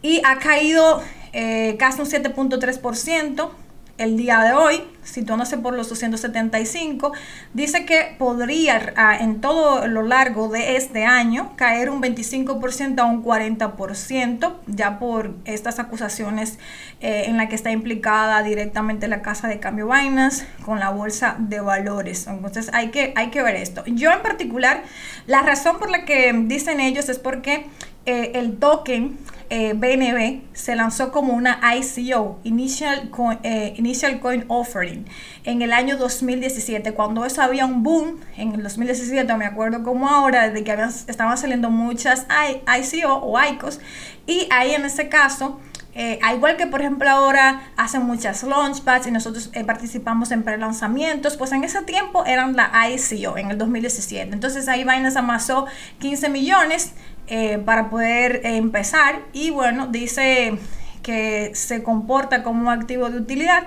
y 0.00 0.22
ha 0.24 0.38
caído 0.38 1.02
eh, 1.32 1.76
casi 1.78 2.00
un 2.00 2.06
7.3% 2.06 3.50
el 3.98 4.16
día 4.16 4.40
de 4.40 4.52
hoy, 4.52 4.82
situándose 5.02 5.58
por 5.58 5.74
los 5.74 5.88
275, 5.88 7.12
dice 7.52 7.84
que 7.84 8.14
podría 8.16 8.94
ah, 8.96 9.16
en 9.16 9.40
todo 9.40 9.86
lo 9.88 10.02
largo 10.02 10.48
de 10.48 10.76
este 10.76 11.04
año 11.04 11.52
caer 11.56 11.90
un 11.90 12.00
25% 12.00 12.98
a 13.00 13.04
un 13.04 13.24
40%, 13.24 14.54
ya 14.66 14.98
por 14.98 15.34
estas 15.44 15.80
acusaciones 15.80 16.58
eh, 17.00 17.24
en 17.26 17.36
la 17.36 17.48
que 17.48 17.56
está 17.56 17.72
implicada 17.72 18.42
directamente 18.42 19.08
la 19.08 19.20
casa 19.20 19.48
de 19.48 19.58
cambio 19.58 19.88
Binance 19.88 20.46
con 20.64 20.78
la 20.78 20.90
bolsa 20.90 21.36
de 21.38 21.60
valores. 21.60 22.26
Entonces 22.28 22.70
hay 22.72 22.90
que, 22.90 23.12
hay 23.16 23.30
que 23.30 23.42
ver 23.42 23.56
esto. 23.56 23.82
Yo 23.86 24.12
en 24.12 24.22
particular, 24.22 24.84
la 25.26 25.42
razón 25.42 25.78
por 25.78 25.90
la 25.90 26.04
que 26.04 26.32
dicen 26.46 26.80
ellos 26.80 27.08
es 27.08 27.18
porque 27.18 27.66
eh, 28.06 28.32
el 28.34 28.58
token 28.58 29.18
BNB 29.50 30.18
eh, 30.18 30.42
se 30.52 30.76
lanzó 30.76 31.10
como 31.10 31.32
una 31.32 31.60
ICO, 31.74 32.38
Initial 32.44 33.08
Coin, 33.10 33.38
eh, 33.42 33.74
Initial 33.78 34.20
Coin 34.20 34.44
Offering, 34.48 35.06
en 35.44 35.62
el 35.62 35.72
año 35.72 35.96
2017, 35.96 36.92
cuando 36.92 37.24
eso 37.24 37.40
había 37.40 37.64
un 37.64 37.82
boom, 37.82 38.20
en 38.36 38.52
el 38.52 38.62
2017 38.62 39.34
me 39.36 39.46
acuerdo 39.46 39.82
como 39.82 40.08
ahora, 40.08 40.50
desde 40.50 40.64
que 40.64 40.76
estaban 41.08 41.38
saliendo 41.38 41.70
muchas 41.70 42.26
ICO 42.66 43.14
o 43.14 43.42
ICOs, 43.42 43.80
y 44.26 44.46
ahí 44.50 44.72
en 44.72 44.84
ese 44.84 45.08
caso 45.08 45.60
eh, 45.94 46.20
al 46.22 46.36
igual 46.36 46.56
que 46.56 46.66
por 46.66 46.80
ejemplo 46.80 47.10
ahora 47.10 47.72
hacen 47.76 48.02
muchas 48.02 48.44
launchpads 48.44 49.08
y 49.08 49.10
nosotros 49.10 49.50
participamos 49.66 50.30
en 50.30 50.44
pre-lanzamientos, 50.44 51.36
pues 51.36 51.50
en 51.50 51.64
ese 51.64 51.82
tiempo 51.82 52.24
eran 52.24 52.54
la 52.54 52.70
ICO 52.90 53.36
en 53.36 53.50
el 53.50 53.58
2017. 53.58 54.32
Entonces 54.32 54.68
ahí 54.68 54.84
Binance 54.84 55.18
amasó 55.18 55.66
15 55.98 56.28
millones 56.28 56.92
eh, 57.28 57.58
para 57.58 57.90
poder 57.90 58.40
empezar. 58.44 59.20
Y 59.32 59.50
bueno, 59.50 59.86
dice 59.86 60.58
que 61.02 61.52
se 61.54 61.82
comporta 61.82 62.42
como 62.42 62.62
un 62.62 62.68
activo 62.68 63.08
de 63.10 63.18
utilidad 63.18 63.64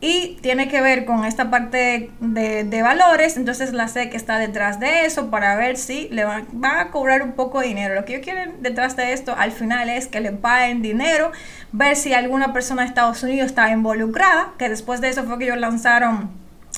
y 0.00 0.38
tiene 0.42 0.68
que 0.68 0.80
ver 0.80 1.04
con 1.04 1.24
esta 1.24 1.50
parte 1.50 2.10
de, 2.20 2.82
valores, 2.82 3.36
entonces 3.36 3.72
la 3.72 3.88
SEC 3.88 4.14
está 4.14 4.38
detrás 4.38 4.78
de 4.78 5.04
eso 5.04 5.28
para 5.28 5.56
ver 5.56 5.76
si 5.76 6.08
le 6.10 6.24
va, 6.24 6.44
a 6.62 6.90
cobrar 6.90 7.22
un 7.22 7.32
poco 7.32 7.60
de 7.60 7.66
dinero. 7.66 7.94
Lo 7.96 8.04
que 8.04 8.12
yo 8.12 8.20
quiero 8.20 8.52
detrás 8.60 8.94
de 8.94 9.12
esto 9.12 9.34
al 9.36 9.50
final 9.50 9.88
es 9.88 10.06
que 10.06 10.20
le 10.20 10.30
paguen 10.30 10.82
dinero, 10.82 11.32
ver 11.72 11.96
si 11.96 12.14
alguna 12.14 12.52
persona 12.52 12.82
de 12.82 12.88
Estados 12.88 13.22
Unidos 13.24 13.46
está 13.46 13.70
involucrada, 13.70 14.52
que 14.56 14.68
después 14.68 15.00
de 15.00 15.08
eso 15.08 15.24
fue 15.24 15.38
que 15.38 15.46
ellos 15.46 15.58
lanzaron 15.58 16.30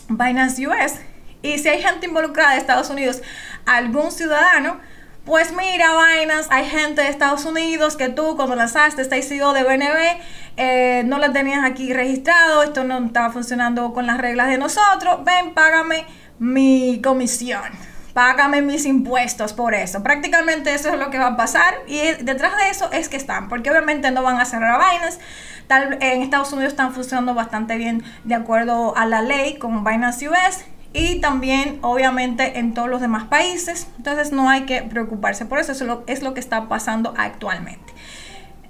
Binance 0.08 0.66
US, 0.66 1.00
y 1.42 1.58
si 1.58 1.68
hay 1.68 1.82
gente 1.82 2.06
involucrada 2.06 2.52
de 2.52 2.58
Estados 2.58 2.88
Unidos, 2.88 3.22
algún 3.66 4.12
ciudadano, 4.12 4.78
pues 5.30 5.52
mira, 5.52 5.92
vainas, 5.92 6.48
hay 6.50 6.68
gente 6.68 7.02
de 7.02 7.08
Estados 7.08 7.44
Unidos 7.44 7.96
que 7.96 8.08
tú 8.08 8.34
cuando 8.34 8.56
lanzaste 8.56 9.00
esta 9.00 9.16
ICO 9.16 9.52
de 9.52 9.62
BNB 9.62 10.20
eh, 10.56 11.04
no 11.06 11.18
la 11.18 11.32
tenías 11.32 11.64
aquí 11.64 11.92
registrado, 11.92 12.64
esto 12.64 12.82
no 12.82 12.98
estaba 12.98 13.30
funcionando 13.30 13.92
con 13.92 14.08
las 14.08 14.18
reglas 14.18 14.48
de 14.48 14.58
nosotros, 14.58 15.24
ven, 15.24 15.54
págame 15.54 16.04
mi 16.40 17.00
comisión, 17.00 17.62
págame 18.12 18.60
mis 18.60 18.84
impuestos 18.86 19.52
por 19.52 19.72
eso. 19.72 20.02
Prácticamente 20.02 20.74
eso 20.74 20.88
es 20.88 20.98
lo 20.98 21.10
que 21.10 21.20
va 21.20 21.28
a 21.28 21.36
pasar 21.36 21.74
y 21.86 22.00
detrás 22.24 22.56
de 22.56 22.70
eso 22.70 22.90
es 22.90 23.08
que 23.08 23.16
están, 23.16 23.48
porque 23.48 23.70
obviamente 23.70 24.10
no 24.10 24.24
van 24.24 24.40
a 24.40 24.44
cerrar 24.44 24.80
vainas. 24.80 25.20
Tal, 25.68 25.96
en 26.00 26.22
Estados 26.22 26.52
Unidos 26.52 26.72
están 26.72 26.92
funcionando 26.92 27.34
bastante 27.34 27.76
bien 27.76 28.02
de 28.24 28.34
acuerdo 28.34 28.96
a 28.96 29.06
la 29.06 29.22
ley 29.22 29.58
con 29.58 29.84
Binance 29.84 30.28
US 30.28 30.64
y 30.92 31.20
también 31.20 31.78
obviamente 31.82 32.58
en 32.58 32.74
todos 32.74 32.88
los 32.88 33.00
demás 33.00 33.24
países. 33.24 33.88
Entonces 33.96 34.32
no 34.32 34.48
hay 34.48 34.62
que 34.62 34.82
preocuparse 34.82 35.46
por 35.46 35.58
eso, 35.58 35.72
eso 35.72 36.02
es 36.06 36.22
lo 36.22 36.34
que 36.34 36.40
está 36.40 36.68
pasando 36.68 37.14
actualmente. 37.16 37.92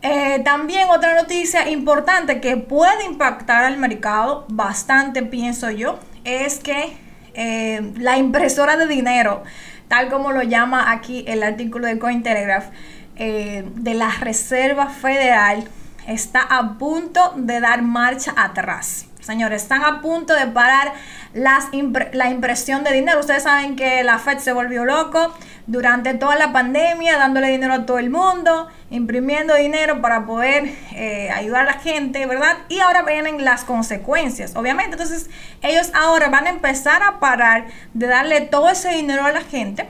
Eh, 0.03 0.41
también 0.45 0.89
otra 0.89 1.15
noticia 1.15 1.69
importante 1.69 2.41
que 2.41 2.57
puede 2.57 3.05
impactar 3.05 3.65
al 3.65 3.77
mercado 3.77 4.47
bastante, 4.49 5.23
pienso 5.23 5.71
yo, 5.71 5.99
es 6.25 6.59
que 6.59 6.97
eh, 7.35 7.93
la 7.99 8.17
impresora 8.17 8.79
de 8.79 8.87
dinero, 8.87 9.43
tal 9.89 10.09
como 10.09 10.33
lo 10.33 10.43
llama 10.43 10.91
aquí 10.91 11.25
el 11.29 11.43
artículo 11.43 11.87
de 11.87 11.99
Cointelegraph, 11.99 12.69
eh, 13.17 13.65
de 13.75 13.95
la 13.95 14.11
Reserva 14.11 14.89
Federal, 14.89 15.69
está 16.07 16.41
a 16.41 16.79
punto 16.79 17.35
de 17.37 17.61
dar 17.61 17.83
marcha 17.83 18.33
atrás. 18.35 19.10
Señores, 19.21 19.63
están 19.63 19.85
a 19.85 20.01
punto 20.01 20.35
de 20.35 20.47
parar 20.47 20.93
la 21.33 22.31
impresión 22.31 22.85
de 22.85 22.93
dinero. 22.93 23.21
Ustedes 23.21 23.43
saben 23.43 23.77
que 23.77 24.03
la 24.03 24.19
Fed 24.19 24.39
se 24.39 24.53
volvió 24.53 24.85
loco 24.85 25.35
durante 25.67 26.15
toda 26.15 26.37
la 26.37 26.53
pandemia, 26.53 27.17
dándole 27.17 27.49
dinero 27.49 27.75
a 27.75 27.87
todo 27.87 27.99
el 27.99 28.11
mundo, 28.11 28.69
imprimiendo 28.91 29.55
dinero 29.55 30.01
para 30.01 30.27
poder 30.27 30.75
eh, 30.93 31.31
ayudar 31.31 31.63
a 31.63 31.73
la 31.75 31.79
gente, 31.79 32.27
¿verdad? 32.27 32.57
Y 32.69 32.81
ahora 32.81 33.03
vienen 33.03 33.45
las 33.45 33.65
consecuencias, 33.65 34.57
obviamente. 34.57 34.93
Entonces, 34.93 35.31
ellos 35.63 35.93
ahora 35.95 36.29
van 36.29 36.47
a 36.47 36.51
empezar 36.51 37.03
a 37.03 37.21
parar 37.21 37.67
de 37.95 38.07
darle 38.07 38.41
todo 38.41 38.69
ese 38.69 38.91
dinero 38.91 39.25
a 39.25 39.33
la 39.33 39.43
gente. 39.43 39.89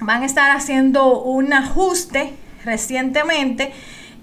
Van 0.00 0.22
a 0.22 0.26
estar 0.26 0.50
haciendo 0.50 1.20
un 1.20 1.52
ajuste 1.52 2.32
recientemente 2.64 3.72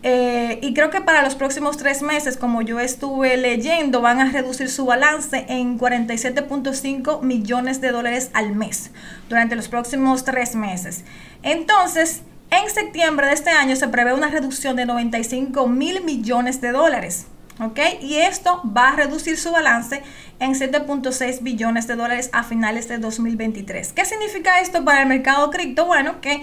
eh, 0.01 0.59
y 0.61 0.73
creo 0.73 0.89
que 0.89 1.01
para 1.01 1.23
los 1.23 1.35
próximos 1.35 1.75
tres 1.75 2.01
meses, 2.01 2.37
como 2.37 2.61
yo 2.61 2.79
estuve 2.79 3.35
leyendo, 3.35 3.99
van 3.99 4.21
a 4.21 4.31
reducir 4.31 4.69
su 4.69 4.85
balance 4.85 5.45
en 5.49 5.77
47.5 5.77 7.21
millones 7.21 7.81
de 7.81 7.91
dólares 7.91 8.29
al 8.33 8.55
mes 8.55 8.91
durante 9.27 9.57
los 9.57 9.67
próximos 9.67 10.23
tres 10.23 10.55
meses. 10.55 11.03
Entonces, 11.43 12.21
en 12.49 12.69
septiembre 12.69 13.27
de 13.27 13.33
este 13.33 13.49
año 13.49 13.75
se 13.75 13.89
prevé 13.89 14.13
una 14.13 14.29
reducción 14.29 14.75
de 14.77 14.85
95 14.85 15.67
mil 15.67 16.03
millones 16.03 16.61
de 16.61 16.71
dólares. 16.71 17.27
¿Ok? 17.61 17.77
Y 18.01 18.15
esto 18.15 18.61
va 18.65 18.89
a 18.89 18.95
reducir 18.95 19.37
su 19.37 19.51
balance 19.51 20.01
en 20.39 20.53
7.6 20.53 21.43
billones 21.43 21.87
de 21.87 21.97
dólares 21.97 22.29
a 22.31 22.43
finales 22.43 22.87
de 22.87 22.99
2023. 22.99 23.91
¿Qué 23.91 24.05
significa 24.05 24.61
esto 24.61 24.85
para 24.85 25.01
el 25.01 25.09
mercado 25.09 25.49
cripto? 25.51 25.85
Bueno, 25.85 26.21
que 26.21 26.41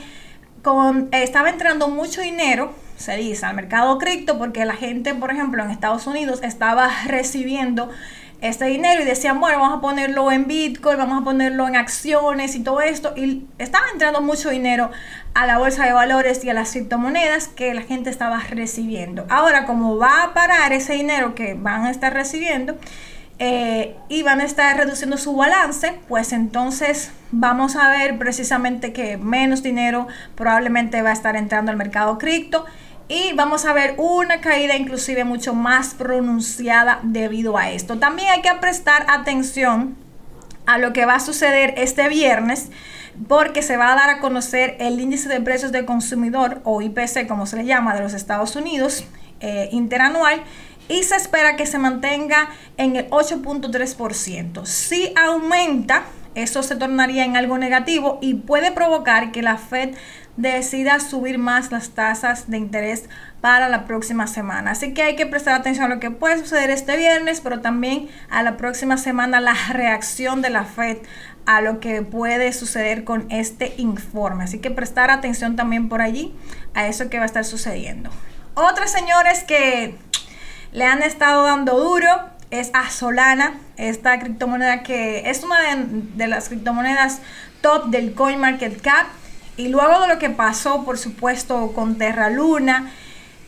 con, 0.67 1.09
estaba 1.13 1.49
entrando 1.49 1.87
mucho 1.87 2.23
dinero 2.23 2.75
se 2.97 3.17
dice, 3.17 3.47
al 3.47 3.55
mercado 3.55 3.99
cripto, 3.99 4.39
porque 4.39 4.65
la 4.65 4.75
gente, 4.75 5.15
por 5.15 5.31
ejemplo, 5.31 5.63
en 5.63 5.71
Estados 5.71 6.07
Unidos 6.07 6.41
estaba 6.43 6.91
recibiendo 7.07 7.91
este 8.41 8.65
dinero 8.67 9.01
y 9.03 9.05
decían, 9.05 9.39
bueno, 9.39 9.59
vamos 9.61 9.79
a 9.79 9.81
ponerlo 9.81 10.33
en 10.33 10.47
Bitcoin, 10.47 10.99
vamos 10.99 11.23
a 11.23 11.25
ponerlo 11.25 11.69
en 11.69 11.77
acciones 11.77 12.57
y 12.57 12.63
todo 12.63 12.81
esto. 12.81 13.13
Y 13.17 13.47
estaba 13.59 13.85
entrando 13.93 14.21
mucho 14.21 14.51
dinero 14.51 14.91
a 15.35 15.47
la 15.47 15.59
bolsa 15.59 15.85
de 15.85 15.93
valores 15.93 16.45
y 16.45 16.51
a 16.51 16.55
las 16.55 16.73
criptomonedas 16.73 17.49
que 17.49 17.73
la 17.73 17.83
gente 17.83 18.11
estaba 18.11 18.41
recibiendo. 18.51 19.25
Ahora, 19.29 19.67
como 19.67 19.97
va 19.99 20.25
a 20.25 20.35
parar 20.35 20.73
ese 20.73 20.95
dinero 20.95 21.35
que 21.35 21.55
van 21.55 21.85
a 21.85 21.91
estar 21.91 22.13
recibiendo, 22.13 22.77
eh, 23.39 23.97
y 24.09 24.23
van 24.23 24.41
a 24.41 24.45
estar 24.45 24.77
reduciendo 24.77 25.19
su 25.19 25.37
balance, 25.37 25.99
pues 26.09 26.33
entonces 26.33 27.13
vamos 27.33 27.77
a 27.77 27.91
ver 27.91 28.19
precisamente 28.19 28.95
que 28.95 29.19
menos 29.19 29.63
dinero 29.63 30.07
probablemente 30.35 31.03
va 31.03 31.11
a 31.11 31.13
estar 31.13 31.37
entrando 31.37 31.71
al 31.71 31.77
mercado 31.77 32.17
cripto 32.17 32.65
y 33.09 33.35
vamos 33.35 33.67
a 33.67 33.73
ver 33.73 33.95
una 33.99 34.41
caída 34.41 34.75
inclusive 34.75 35.25
mucho 35.25 35.55
más 35.55 35.95
pronunciada 35.95 37.01
debido 37.03 37.59
a 37.59 37.71
esto. 37.71 37.99
También 37.99 38.31
hay 38.31 38.41
que 38.41 38.55
prestar 38.55 39.05
atención 39.09 39.97
a 40.65 40.79
lo 40.79 40.93
que 40.93 41.05
va 41.05 41.17
a 41.17 41.21
suceder 41.21 41.75
este 41.77 42.09
viernes 42.09 42.71
porque 43.29 43.63
se 43.63 43.77
va 43.77 43.93
a 43.93 43.97
dar 43.97 44.11
a 44.11 44.21
conocer 44.21 44.77
el 44.81 44.99
índice 44.99 45.29
de 45.29 45.41
precios 45.41 45.73
del 45.73 45.85
consumidor 45.85 46.61
o 46.65 46.83
IPC 46.83 47.27
como 47.29 47.47
se 47.47 47.57
le 47.57 47.65
llama 47.65 47.95
de 47.95 48.03
los 48.03 48.15
Estados 48.15 48.57
Unidos 48.57 49.05
eh, 49.41 49.69
interanual 49.73 50.43
y 50.89 51.03
se 51.03 51.17
espera 51.17 51.57
que 51.57 51.67
se 51.67 51.79
mantenga 51.79 52.51
en 52.77 52.97
el 52.97 53.11
8.3%. 53.11 54.65
Si 54.67 55.13
aumenta, 55.17 56.05
eso 56.35 56.63
se 56.63 56.77
tornaría 56.77 57.25
en 57.25 57.37
algo 57.37 57.59
negativo 57.59 58.19
y 58.21 58.35
puede 58.35 58.71
provocar 58.73 59.33
que 59.33 59.43
la 59.43 59.57
Fed 59.57 59.95
decida 60.37 61.01
subir 61.01 61.39
más 61.39 61.73
las 61.73 61.91
tasas 61.91 62.51
de 62.51 62.59
interés 62.59 63.09
para 63.41 63.69
la 63.69 63.87
próxima 63.87 64.27
semana. 64.27 64.73
Así 64.73 64.93
que 64.93 65.03
hay 65.03 65.17
que 65.17 65.27
prestar 65.27 65.55
atención 65.55 65.91
a 65.91 65.95
lo 65.95 66.01
que 66.01 66.11
puede 66.11 66.39
suceder 66.39 66.71
este 66.71 66.97
viernes, 66.97 67.41
pero 67.41 67.61
también 67.61 68.09
a 68.29 68.43
la 68.43 68.57
próxima 68.57 68.99
semana 68.99 69.41
la 69.41 69.55
reacción 69.73 70.43
de 70.43 70.51
la 70.51 70.65
Fed 70.65 70.99
a 71.47 71.61
lo 71.61 71.81
que 71.81 72.03
puede 72.03 72.53
suceder 72.53 73.05
con 73.05 73.27
este 73.31 73.75
informe. 73.79 74.45
Así 74.45 74.59
que 74.59 74.71
prestar 74.71 75.11
atención 75.11 75.57
también 75.57 75.89
por 75.89 76.03
allí 76.03 76.35
a 76.75 76.87
eso 76.87 77.09
que 77.09 77.19
va 77.19 77.23
a 77.23 77.27
estar 77.27 77.45
sucediendo. 77.45 78.11
Otros 78.55 78.91
señores 78.91 79.45
que 79.45 79.97
le 80.77 80.85
han 80.85 81.03
estado 81.03 81.45
dando 81.45 81.79
duro 81.79 82.11
es 82.51 82.71
a 82.75 82.91
Solana, 82.91 83.55
esta 83.79 84.19
criptomoneda 84.19 84.83
que 84.83 85.31
es 85.31 85.43
una 85.43 85.57
de, 85.65 86.27
las 86.29 86.51
criptomonedas 86.51 87.21
top 87.63 87.87
del 87.87 88.13
CoinMarketCap. 88.13 89.07
Y 89.57 89.69
luego 89.69 90.03
de 90.03 90.09
lo 90.09 90.19
que 90.19 90.29
pasó, 90.29 90.85
por 90.85 90.99
supuesto, 90.99 91.73
con 91.73 91.97
Terra 91.97 92.29
Luna, 92.29 92.93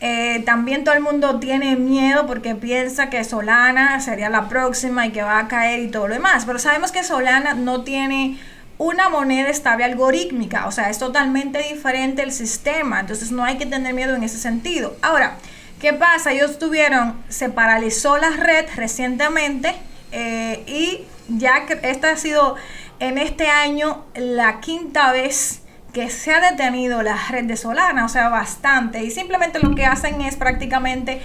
eh, 0.00 0.42
también 0.46 0.84
todo 0.84 0.94
el 0.94 1.02
mundo 1.02 1.38
tiene 1.38 1.76
miedo 1.76 2.26
porque 2.26 2.54
piensa 2.54 3.10
que 3.10 3.22
Solana 3.24 4.00
sería 4.00 4.30
la 4.30 4.48
próxima 4.48 5.06
y 5.06 5.12
que 5.12 5.20
va 5.20 5.38
a 5.38 5.48
caer 5.48 5.80
y 5.80 5.88
todo 5.88 6.08
lo 6.08 6.14
demás. 6.14 6.46
Pero 6.46 6.58
sabemos 6.58 6.92
que 6.92 7.04
Solana 7.04 7.52
no 7.52 7.82
tiene 7.82 8.38
una 8.78 9.10
moneda 9.10 9.50
estable 9.50 9.84
algorítmica, 9.84 10.66
o 10.66 10.72
sea, 10.72 10.88
es 10.88 10.98
totalmente 10.98 11.58
diferente 11.58 12.22
el 12.22 12.32
sistema, 12.32 13.00
entonces 13.00 13.32
no 13.32 13.44
hay 13.44 13.58
que 13.58 13.66
tener 13.66 13.92
miedo 13.92 14.14
en 14.14 14.22
ese 14.22 14.38
sentido. 14.38 14.96
Ahora, 15.02 15.36
¿qué 15.80 15.92
pasa? 15.92 16.32
Ellos 16.32 16.58
tuvieron, 16.58 17.22
se 17.28 17.48
paralizó 17.48 18.18
la 18.18 18.30
red 18.30 18.66
recientemente 18.76 19.74
eh, 20.12 20.64
y 20.66 21.04
ya 21.28 21.66
que 21.66 21.78
esta 21.82 22.10
ha 22.10 22.16
sido 22.16 22.56
en 23.00 23.18
este 23.18 23.48
año 23.48 24.04
la 24.14 24.60
quinta 24.60 25.12
vez 25.12 25.62
que 25.92 26.10
se 26.10 26.32
ha 26.32 26.50
detenido 26.50 27.02
la 27.02 27.16
red 27.30 27.44
de 27.44 27.56
Solana, 27.56 28.04
o 28.04 28.08
sea, 28.08 28.28
bastante. 28.28 29.02
Y 29.02 29.10
simplemente 29.10 29.58
lo 29.58 29.74
que 29.74 29.86
hacen 29.86 30.20
es 30.20 30.36
prácticamente 30.36 31.22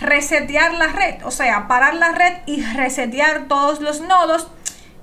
resetear 0.00 0.74
la 0.74 0.88
red, 0.88 1.24
o 1.24 1.30
sea, 1.30 1.68
parar 1.68 1.94
la 1.94 2.12
red 2.12 2.34
y 2.46 2.62
resetear 2.62 3.48
todos 3.48 3.80
los 3.80 4.00
nodos 4.00 4.48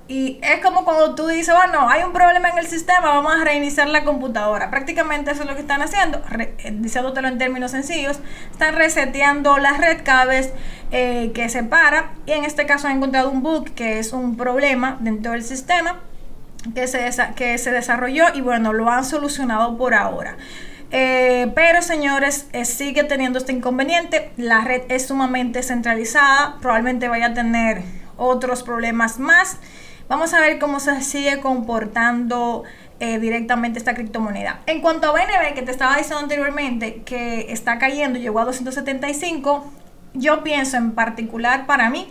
Y 0.06 0.38
es 0.42 0.60
como 0.60 0.84
cuando 0.84 1.14
tú 1.14 1.28
dices, 1.28 1.54
bueno, 1.54 1.88
hay 1.88 2.02
un 2.02 2.12
problema 2.12 2.50
en 2.50 2.58
el 2.58 2.66
sistema, 2.66 3.08
vamos 3.08 3.34
a 3.34 3.42
reiniciar 3.42 3.88
la 3.88 4.04
computadora. 4.04 4.70
Prácticamente 4.70 5.30
eso 5.30 5.42
es 5.42 5.48
lo 5.48 5.54
que 5.54 5.62
están 5.62 5.80
haciendo, 5.80 6.20
eh, 6.38 6.72
diciéndotelo 6.72 7.28
en 7.28 7.38
términos 7.38 7.70
sencillos. 7.70 8.18
Están 8.50 8.74
reseteando 8.74 9.56
la 9.56 9.72
red 9.78 10.02
cada 10.04 10.26
vez 10.26 10.52
eh, 10.90 11.32
que 11.34 11.48
se 11.48 11.64
para. 11.64 12.12
Y 12.26 12.32
en 12.32 12.44
este 12.44 12.66
caso 12.66 12.86
han 12.86 12.98
encontrado 12.98 13.30
un 13.30 13.42
bug 13.42 13.70
que 13.70 13.98
es 13.98 14.12
un 14.12 14.36
problema 14.36 14.98
dentro 15.00 15.32
del 15.32 15.42
sistema 15.42 16.00
que 16.74 16.86
se, 16.86 17.10
que 17.34 17.56
se 17.56 17.70
desarrolló 17.70 18.26
y 18.34 18.42
bueno, 18.42 18.74
lo 18.74 18.90
han 18.90 19.06
solucionado 19.06 19.78
por 19.78 19.94
ahora. 19.94 20.36
Eh, 20.90 21.50
pero 21.54 21.80
señores, 21.80 22.46
sigue 22.64 23.04
teniendo 23.04 23.38
este 23.38 23.52
inconveniente. 23.52 24.32
La 24.36 24.60
red 24.60 24.82
es 24.90 25.06
sumamente 25.06 25.62
centralizada. 25.62 26.58
Probablemente 26.60 27.08
vaya 27.08 27.28
a 27.28 27.34
tener 27.34 27.82
otros 28.18 28.62
problemas 28.62 29.18
más. 29.18 29.58
Vamos 30.14 30.32
a 30.32 30.38
ver 30.38 30.60
cómo 30.60 30.78
se 30.78 31.02
sigue 31.02 31.40
comportando 31.40 32.62
eh, 33.00 33.18
directamente 33.18 33.80
esta 33.80 33.94
criptomoneda. 33.94 34.60
En 34.66 34.80
cuanto 34.80 35.08
a 35.08 35.12
BNB, 35.12 35.54
que 35.56 35.62
te 35.62 35.72
estaba 35.72 35.96
diciendo 35.96 36.20
anteriormente, 36.20 37.02
que 37.04 37.52
está 37.52 37.80
cayendo, 37.80 38.20
llegó 38.20 38.38
a 38.38 38.44
275, 38.44 39.72
yo 40.12 40.44
pienso 40.44 40.76
en 40.76 40.92
particular 40.92 41.66
para 41.66 41.90
mí, 41.90 42.08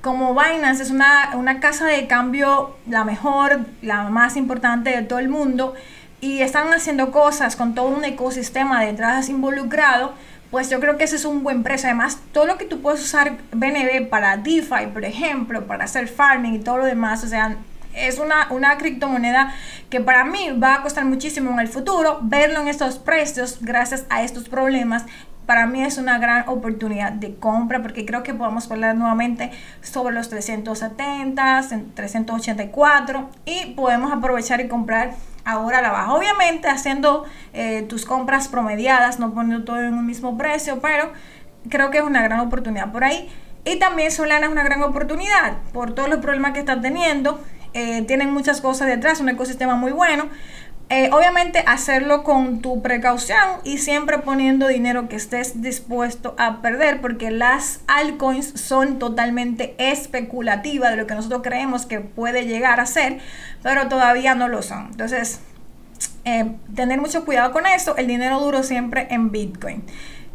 como 0.00 0.34
Binance 0.34 0.82
es 0.82 0.90
una, 0.90 1.32
una 1.34 1.60
casa 1.60 1.84
de 1.84 2.06
cambio 2.06 2.74
la 2.88 3.04
mejor, 3.04 3.60
la 3.82 4.04
más 4.04 4.38
importante 4.38 4.88
de 4.88 5.02
todo 5.02 5.18
el 5.18 5.28
mundo, 5.28 5.74
y 6.22 6.40
están 6.40 6.72
haciendo 6.72 7.12
cosas 7.12 7.54
con 7.54 7.74
todo 7.74 7.88
un 7.88 8.02
ecosistema 8.06 8.82
detrás 8.82 9.28
involucrado, 9.28 10.14
pues 10.52 10.68
yo 10.68 10.80
creo 10.80 10.98
que 10.98 11.04
ese 11.04 11.16
es 11.16 11.24
un 11.24 11.42
buen 11.42 11.62
precio. 11.62 11.88
Además, 11.88 12.18
todo 12.32 12.46
lo 12.46 12.58
que 12.58 12.66
tú 12.66 12.82
puedes 12.82 13.00
usar 13.00 13.38
BNB 13.52 14.08
para 14.10 14.36
DeFi, 14.36 14.88
por 14.92 15.04
ejemplo, 15.04 15.66
para 15.66 15.84
hacer 15.84 16.06
farming 16.06 16.54
y 16.54 16.58
todo 16.58 16.76
lo 16.76 16.84
demás, 16.84 17.24
o 17.24 17.26
sea, 17.26 17.56
es 17.94 18.18
una, 18.18 18.48
una 18.50 18.76
criptomoneda 18.76 19.54
que 19.88 20.00
para 20.00 20.24
mí 20.24 20.50
va 20.62 20.74
a 20.74 20.82
costar 20.82 21.06
muchísimo 21.06 21.50
en 21.52 21.58
el 21.58 21.68
futuro. 21.68 22.18
Verlo 22.20 22.60
en 22.60 22.68
estos 22.68 22.98
precios, 22.98 23.58
gracias 23.62 24.04
a 24.10 24.22
estos 24.22 24.50
problemas, 24.50 25.06
para 25.46 25.66
mí 25.66 25.82
es 25.82 25.96
una 25.96 26.18
gran 26.18 26.48
oportunidad 26.48 27.12
de 27.12 27.34
compra 27.34 27.80
porque 27.80 28.04
creo 28.04 28.22
que 28.22 28.34
podemos 28.34 28.70
hablar 28.70 28.94
nuevamente 28.94 29.50
sobre 29.80 30.14
los 30.14 30.28
370, 30.28 31.66
384 31.94 33.30
y 33.46 33.66
podemos 33.74 34.12
aprovechar 34.12 34.60
y 34.60 34.68
comprar 34.68 35.14
ahora 35.44 35.80
la 35.80 35.90
baja. 35.90 36.14
Obviamente 36.14 36.68
haciendo 36.68 37.24
eh, 37.52 37.82
tus 37.88 38.04
compras 38.04 38.48
promediadas, 38.48 39.18
no 39.18 39.32
poniendo 39.34 39.64
todo 39.64 39.80
en 39.80 39.94
un 39.94 40.06
mismo 40.06 40.36
precio, 40.36 40.80
pero 40.80 41.12
creo 41.68 41.90
que 41.90 41.98
es 41.98 42.04
una 42.04 42.22
gran 42.22 42.40
oportunidad 42.40 42.92
por 42.92 43.04
ahí. 43.04 43.30
Y 43.64 43.78
también 43.78 44.10
Solana 44.10 44.46
es 44.46 44.52
una 44.52 44.64
gran 44.64 44.82
oportunidad 44.82 45.58
por 45.72 45.94
todos 45.94 46.08
los 46.08 46.18
problemas 46.18 46.52
que 46.52 46.60
está 46.60 46.80
teniendo. 46.80 47.40
Eh, 47.74 48.02
tienen 48.02 48.32
muchas 48.32 48.60
cosas 48.60 48.88
detrás, 48.88 49.20
un 49.20 49.28
ecosistema 49.28 49.76
muy 49.76 49.92
bueno. 49.92 50.28
Eh, 50.94 51.08
obviamente 51.10 51.64
hacerlo 51.66 52.22
con 52.22 52.60
tu 52.60 52.82
precaución 52.82 53.38
y 53.64 53.78
siempre 53.78 54.18
poniendo 54.18 54.68
dinero 54.68 55.08
que 55.08 55.16
estés 55.16 55.62
dispuesto 55.62 56.34
a 56.36 56.60
perder 56.60 57.00
porque 57.00 57.30
las 57.30 57.80
altcoins 57.86 58.60
son 58.60 58.98
totalmente 58.98 59.74
especulativas 59.78 60.90
de 60.90 60.98
lo 60.98 61.06
que 61.06 61.14
nosotros 61.14 61.40
creemos 61.42 61.86
que 61.86 62.00
puede 62.00 62.44
llegar 62.44 62.78
a 62.78 62.84
ser, 62.84 63.20
pero 63.62 63.88
todavía 63.88 64.34
no 64.34 64.48
lo 64.48 64.60
son. 64.60 64.88
Entonces, 64.90 65.40
eh, 66.26 66.52
tener 66.74 67.00
mucho 67.00 67.24
cuidado 67.24 67.52
con 67.52 67.64
eso, 67.66 67.96
el 67.96 68.06
dinero 68.06 68.38
duro 68.38 68.62
siempre 68.62 69.06
en 69.08 69.32
Bitcoin. 69.32 69.82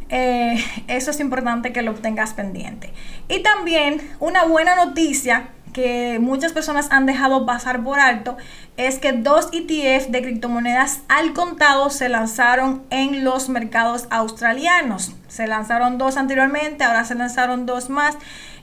Eh, 0.08 0.56
eso 0.88 1.12
es 1.12 1.20
importante 1.20 1.72
que 1.72 1.82
lo 1.82 1.94
tengas 1.94 2.34
pendiente. 2.34 2.92
Y 3.28 3.44
también 3.44 4.00
una 4.18 4.44
buena 4.44 4.74
noticia 4.74 5.50
que 5.78 6.18
muchas 6.20 6.52
personas 6.52 6.88
han 6.90 7.06
dejado 7.06 7.46
pasar 7.46 7.84
por 7.84 8.00
alto 8.00 8.36
es 8.76 8.98
que 8.98 9.12
dos 9.12 9.48
ETF 9.52 10.08
de 10.08 10.22
criptomonedas 10.22 11.02
al 11.08 11.34
contado 11.34 11.88
se 11.90 12.08
lanzaron 12.08 12.82
en 12.90 13.22
los 13.22 13.48
mercados 13.48 14.08
australianos. 14.10 15.12
Se 15.28 15.46
lanzaron 15.46 15.96
dos 15.96 16.16
anteriormente, 16.16 16.82
ahora 16.82 17.04
se 17.04 17.14
lanzaron 17.14 17.64
dos 17.64 17.90
más. 17.90 18.16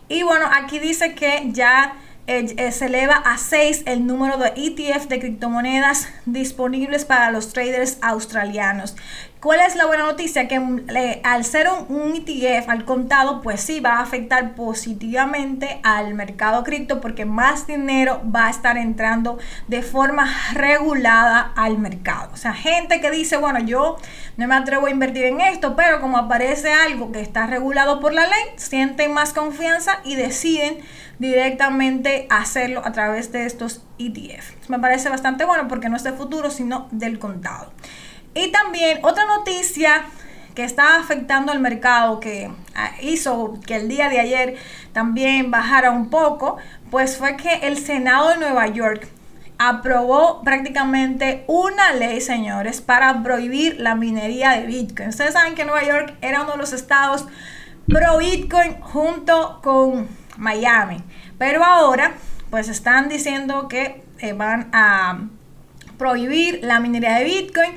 Y 0.09 0.23
bueno, 0.23 0.45
aquí 0.53 0.77
dice 0.79 1.15
que 1.15 1.51
ya 1.53 1.93
eh, 2.27 2.53
eh, 2.57 2.71
se 2.73 2.87
eleva 2.87 3.15
a 3.15 3.37
6 3.37 3.83
el 3.85 4.05
número 4.05 4.37
de 4.37 4.47
ETF 4.57 5.07
de 5.07 5.19
criptomonedas 5.19 6.09
disponibles 6.25 7.05
para 7.05 7.31
los 7.31 7.53
traders 7.53 7.97
australianos. 8.01 8.97
¿Cuál 9.45 9.59
es 9.59 9.75
la 9.75 9.85
buena 9.85 10.05
noticia? 10.05 10.47
Que 10.47 10.59
mm, 10.59 10.87
al 11.23 11.45
ser 11.45 11.67
un, 11.87 12.15
ETF 12.15 12.67
al 12.67 12.83
contado, 12.83 13.43
pues 13.43 13.61
sí 13.61 13.79
va 13.79 13.97
a 13.97 14.01
afectar 14.01 14.55
positivamente 14.55 15.79
al 15.83 16.15
mercado 16.15 16.63
cripto 16.63 16.99
porque 16.99 17.25
más 17.25 17.67
dinero 17.67 18.23
va 18.35 18.47
a 18.47 18.49
estar 18.49 18.75
entrando 18.75 19.37
de 19.67 19.83
forma 19.83 20.27
regulada 20.53 21.53
al 21.55 21.77
mercado. 21.77 22.31
O 22.33 22.37
sea, 22.37 22.53
gente 22.53 22.99
que 23.01 23.11
dice, 23.11 23.37
bueno, 23.37 23.59
yo 23.59 23.97
no 24.35 24.47
me 24.47 24.55
atrevo 24.55 24.87
a 24.87 24.89
invertir 24.89 25.25
en 25.25 25.39
esto, 25.39 25.75
pero 25.75 26.01
como 26.01 26.17
aparece 26.17 26.73
algo 26.73 27.11
que 27.11 27.21
está 27.21 27.45
regulado 27.45 27.99
por 27.99 28.15
la 28.15 28.25
ley, 28.25 28.45
sienten 28.55 29.13
más 29.13 29.31
confianza 29.31 29.99
y 30.03 30.15
deciden 30.15 30.79
directamente 31.19 32.25
hacerlo 32.31 32.81
a 32.83 32.91
través 32.93 33.31
de 33.31 33.45
estos 33.45 33.83
ETF. 33.99 34.69
Me 34.69 34.79
parece 34.79 35.07
bastante 35.09 35.45
bueno 35.45 35.67
porque 35.67 35.87
no 35.87 35.97
es 35.97 36.03
del 36.03 36.15
futuro, 36.15 36.49
sino 36.49 36.87
del 36.89 37.19
contado. 37.19 37.71
Y 38.35 38.51
también 38.51 38.99
otra 39.01 39.25
noticia 39.25 40.05
que 40.53 40.63
está 40.63 40.97
afectando 40.97 41.51
al 41.51 41.59
mercado, 41.59 42.19
que 42.19 42.51
ah, 42.75 42.91
hizo 43.01 43.59
que 43.65 43.77
el 43.77 43.89
día 43.89 44.09
de 44.09 44.19
ayer 44.19 44.55
también 44.93 45.51
bajara 45.51 45.91
un 45.91 46.09
poco, 46.09 46.57
pues 46.91 47.17
fue 47.17 47.35
que 47.37 47.67
el 47.67 47.77
Senado 47.77 48.29
de 48.29 48.37
Nueva 48.37 48.67
York 48.67 49.07
aprobó 49.57 50.41
prácticamente 50.43 51.43
una 51.47 51.93
ley, 51.93 52.21
señores, 52.21 52.81
para 52.81 53.23
prohibir 53.23 53.79
la 53.79 53.95
minería 53.95 54.51
de 54.51 54.65
Bitcoin. 54.65 55.09
Ustedes 55.09 55.33
saben 55.33 55.55
que 55.55 55.65
Nueva 55.65 55.83
York 55.83 56.13
era 56.21 56.41
uno 56.41 56.53
de 56.53 56.57
los 56.57 56.73
estados 56.73 57.25
pro 57.87 58.17
Bitcoin 58.17 58.79
junto 58.81 59.61
con 59.61 60.07
Miami. 60.37 60.97
Pero 61.37 61.63
ahora, 61.63 62.13
pues 62.49 62.67
están 62.67 63.09
diciendo 63.09 63.67
que 63.67 64.03
eh, 64.19 64.33
van 64.33 64.69
a 64.73 65.19
prohibir 65.97 66.59
la 66.63 66.79
minería 66.79 67.15
de 67.17 67.23
Bitcoin. 67.23 67.71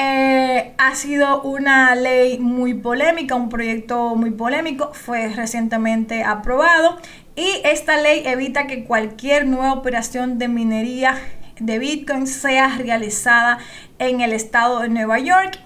Eh, 0.00 0.74
ha 0.78 0.94
sido 0.94 1.42
una 1.42 1.96
ley 1.96 2.38
muy 2.38 2.72
polémica, 2.72 3.34
un 3.34 3.48
proyecto 3.48 4.14
muy 4.14 4.30
polémico, 4.30 4.92
fue 4.94 5.28
recientemente 5.30 6.22
aprobado 6.22 6.98
y 7.34 7.48
esta 7.64 8.00
ley 8.00 8.22
evita 8.24 8.68
que 8.68 8.84
cualquier 8.84 9.48
nueva 9.48 9.72
operación 9.72 10.38
de 10.38 10.46
minería 10.46 11.18
de 11.58 11.80
Bitcoin 11.80 12.28
sea 12.28 12.78
realizada 12.78 13.58
en 13.98 14.20
el 14.20 14.32
estado 14.32 14.78
de 14.78 14.88
Nueva 14.88 15.18
York 15.18 15.58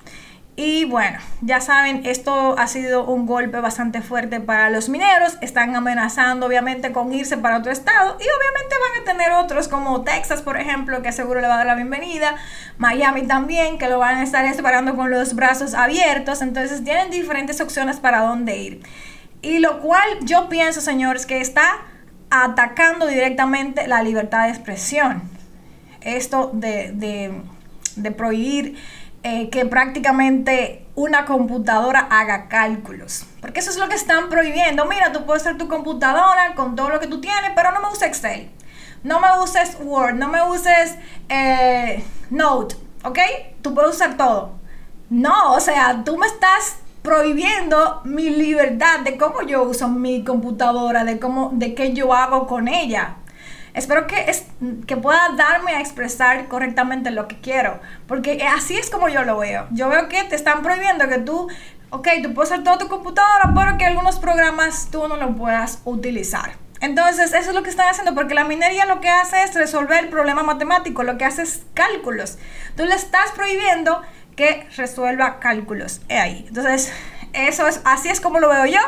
y 0.55 0.85
bueno, 0.85 1.19
ya 1.41 1.63
saben, 1.63 2.05
esto 2.05 2.59
ha 2.59 2.67
sido 2.67 3.07
un 3.07 3.25
golpe 3.25 3.59
bastante 3.61 4.03
fuerte 4.03 4.39
para 4.39 4.69
los 4.69 4.91
mineros. 4.91 5.39
Están 5.41 5.75
amenazando 5.75 6.47
obviamente 6.47 6.93
con 6.93 7.11
irse 7.15 7.39
para 7.39 7.57
otro 7.57 7.73
estado 7.73 8.19
y 8.21 8.25
obviamente 8.25 8.77
van 8.79 9.01
a 9.01 9.05
tener 9.05 9.33
otros 9.33 9.69
como 9.69 10.03
Texas, 10.03 10.43
por 10.43 10.59
ejemplo, 10.59 11.01
que 11.01 11.11
seguro 11.11 11.41
le 11.41 11.49
va 11.49 11.55
a 11.55 11.57
dar 11.59 11.67
la 11.67 11.75
bienvenida. 11.75 12.37
Miami 12.77 13.23
también, 13.23 13.79
que 13.79 13.89
lo 13.89 13.99
van 13.99 14.17
a 14.17 14.23
estar 14.23 14.45
esperando 14.45 14.95
con 14.95 15.11
los 15.11 15.35
brazos 15.35 15.73
abiertos. 15.73 16.43
Entonces 16.43 16.85
tienen 16.85 17.11
diferentes 17.11 17.63
opciones 17.63 17.99
para 17.99 18.21
dónde 18.21 18.59
ir. 18.59 18.83
Y 19.41 19.59
lo 19.59 19.81
cual 19.81 20.07
yo 20.21 20.51
pienso, 20.51 20.83
señores, 20.83 21.25
que 21.25 21.41
está 21.41 21.79
atacando 22.29 23.07
directamente 23.07 23.87
la 23.89 24.03
libertad 24.03 24.45
de 24.45 24.51
expresión. 24.51 25.23
Esto 26.03 26.51
de, 26.53 26.93
de, 26.93 27.41
de 27.97 28.11
prohibir 28.11 28.77
eh, 29.23 29.51
que 29.51 29.67
prácticamente 29.67 30.87
una 30.95 31.25
computadora 31.25 32.09
haga 32.11 32.49
cálculos. 32.49 33.25
Porque 33.41 33.61
eso 33.61 33.71
es 33.71 33.77
lo 33.77 33.89
que 33.89 33.95
están 33.95 34.29
prohibiendo. 34.29 34.85
Mira, 34.87 35.13
tú 35.13 35.25
puedes 35.25 35.43
hacer 35.43 35.59
tu 35.59 35.69
computadora 35.69 36.55
con 36.55 36.77
todo 36.77 36.91
lo 36.91 37.01
que 37.01 37.07
tú 37.07 37.21
tienes, 37.21 37.53
pero 37.55 37.73
no 37.73 37.81
me 37.81 37.89
uses 37.89 38.03
Excel. 38.03 38.51
No 39.03 39.21
me 39.21 39.29
uses 39.43 39.77
Word, 39.81 40.15
no 40.15 40.29
me 40.29 40.43
uses 40.43 40.97
eh, 41.29 42.05
Note, 42.31 42.77
¿ok? 43.05 43.19
Tú 43.61 43.75
puedes 43.75 43.97
usar 43.97 44.17
todo. 44.17 44.53
No, 45.11 45.55
o 45.55 45.61
sea, 45.61 46.03
tú 46.05 46.17
me 46.17 46.27
estás 46.27 46.77
prohibiendo 47.03 48.01
mi 48.05 48.31
libertad 48.31 49.01
de 49.01 49.17
cómo 49.17 49.43
yo 49.43 49.65
uso 49.65 49.89
mi 49.89 50.25
computadora, 50.25 51.05
de 51.05 51.19
cómo, 51.19 51.51
de 51.53 51.75
qué 51.75 51.93
yo 51.93 52.15
hago 52.15 52.47
con 52.47 52.69
ella. 52.69 53.17
Espero 53.75 54.07
que, 54.07 54.31
es, 54.31 54.45
que 54.87 54.97
pueda 54.97 55.31
darme 55.37 55.73
a 55.73 55.81
expresar 55.81 56.49
correctamente 56.49 57.11
lo 57.11 57.27
que 57.27 57.41
quiero, 57.41 57.81
porque 58.07 58.47
así 58.47 58.77
es 58.77 58.91
como 58.91 59.09
yo 59.09 59.25
lo 59.25 59.39
veo. 59.39 59.67
Yo 59.71 59.89
veo 59.89 60.09
que 60.09 60.23
te 60.25 60.35
están 60.35 60.63
prohibiendo 60.63 61.09
que 61.09 61.19
tú, 61.19 61.49
ok, 61.91 62.09
tú 62.23 62.35
puedes 62.35 62.53
hacer 62.53 62.65
todo 62.65 62.79
tu 62.79 62.89
computadora, 62.89 63.53
pero 63.55 63.79
que 63.79 63.87
algunos 63.87 64.19
programas 64.19 64.89
tú 64.91 65.09
no 65.09 65.17
lo 65.17 65.35
puedas 65.37 65.81
utilizar. 65.85 66.53
Entonces, 66.83 67.33
eso 67.33 67.51
es 67.51 67.55
lo 67.55 67.63
que 67.63 67.71
están 67.71 67.89
haciendo, 67.89 68.13
porque 68.15 68.35
la 68.35 68.45
minería 68.45 68.87
lo 68.87 69.01
que 69.01 69.09
hace 69.09 69.43
es 69.45 69.55
resolver 69.55 70.03
el 70.03 70.11
problema 70.11 70.43
matemático, 70.43 71.05
lo 71.05 71.17
que 71.17 71.25
hace 71.25 71.43
es 71.43 71.63
cálculos. 71.75 72.39
Tú 72.77 72.85
le 72.85 72.95
estás 72.95 73.31
prohibiendo 73.33 74.03
que 74.35 74.67
resuelva 74.77 75.39
cálculos. 75.39 76.01
Ahí. 76.11 76.45
Entonces, 76.49 76.93
eso 77.33 77.69
es, 77.69 77.81
así 77.85 78.09
es 78.09 78.21
como 78.21 78.41
lo 78.41 78.49
veo 78.49 78.67
yo. 78.67 78.81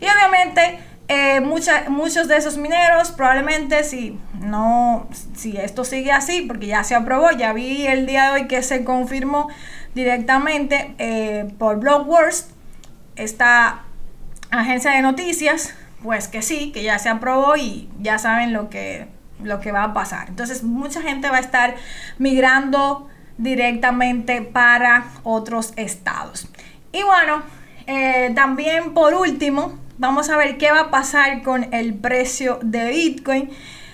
Y 0.00 0.06
obviamente 0.06 0.80
eh, 1.08 1.40
muchos 1.40 2.28
de 2.28 2.36
esos 2.36 2.56
mineros 2.56 3.10
probablemente 3.10 3.84
si 3.84 4.18
no, 4.40 5.06
si 5.34 5.56
esto 5.56 5.84
sigue 5.84 6.12
así, 6.12 6.42
porque 6.42 6.66
ya 6.66 6.84
se 6.84 6.94
aprobó, 6.94 7.30
ya 7.30 7.52
vi 7.52 7.86
el 7.86 8.06
día 8.06 8.26
de 8.26 8.30
hoy 8.32 8.48
que 8.48 8.62
se 8.62 8.84
confirmó 8.84 9.48
directamente 9.94 10.94
eh, 10.98 11.52
por 11.58 11.78
Blockworks, 11.78 12.48
esta 13.16 13.82
agencia 14.50 14.92
de 14.92 15.02
noticias, 15.02 15.74
pues 16.02 16.28
que 16.28 16.42
sí, 16.42 16.72
que 16.72 16.82
ya 16.82 16.98
se 16.98 17.08
aprobó 17.08 17.56
y 17.56 17.88
ya 18.00 18.18
saben 18.18 18.52
lo 18.52 18.70
que, 18.70 19.06
lo 19.42 19.60
que 19.60 19.72
va 19.72 19.84
a 19.84 19.92
pasar. 19.94 20.28
Entonces 20.28 20.62
mucha 20.62 21.02
gente 21.02 21.28
va 21.28 21.36
a 21.36 21.40
estar 21.40 21.74
migrando 22.18 23.08
directamente 23.38 24.42
para 24.42 25.06
otros 25.22 25.72
estados. 25.76 26.48
Y 26.92 27.02
bueno, 27.02 27.42
eh, 27.86 28.32
también 28.34 28.94
por 28.94 29.14
último, 29.14 29.78
vamos 29.98 30.30
a 30.30 30.36
ver 30.36 30.58
qué 30.58 30.70
va 30.70 30.80
a 30.80 30.90
pasar 30.90 31.42
con 31.42 31.72
el 31.72 31.94
precio 31.94 32.58
de 32.62 32.88
Bitcoin. 32.90 33.50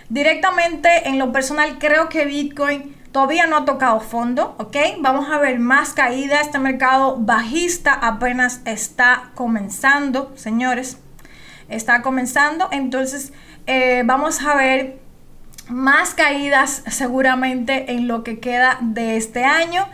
Directamente 0.09 1.09
en 1.09 1.19
lo 1.19 1.33
personal 1.33 1.79
creo 1.79 2.09
que 2.09 2.25
Bitcoin 2.25 2.97
todavía 3.13 3.47
no 3.47 3.57
ha 3.57 3.65
tocado 3.65 4.01
fondo, 4.01 4.55
¿ok? 4.59 4.77
Vamos 5.01 5.31
a 5.31 5.39
ver 5.39 5.59
más 5.59 5.93
caída. 5.93 6.41
Este 6.41 6.59
mercado 6.59 7.17
bajista 7.19 7.93
apenas 7.93 8.61
está 8.65 9.31
comenzando, 9.35 10.33
señores. 10.37 10.99
Está 11.69 12.03
comenzando. 12.03 12.69
Entonces 12.73 13.33
eh, 13.67 14.03
vamos 14.05 14.43
a 14.43 14.57
ver 14.57 14.99
más 15.69 16.15
caídas 16.15 16.83
seguramente 16.89 17.93
en 17.93 18.09
lo 18.09 18.25
que 18.25 18.41
queda 18.41 18.79
de 18.81 19.17
este 19.17 19.45
año. 19.45 19.89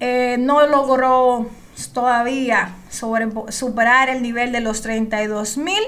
Eh, 0.00 0.36
no 0.38 0.66
logró 0.66 1.48
todavía 1.94 2.74
superar 2.92 4.08
el 4.08 4.22
nivel 4.22 4.52
de 4.52 4.60
los 4.60 4.82
32 4.82 5.58
mil. 5.58 5.82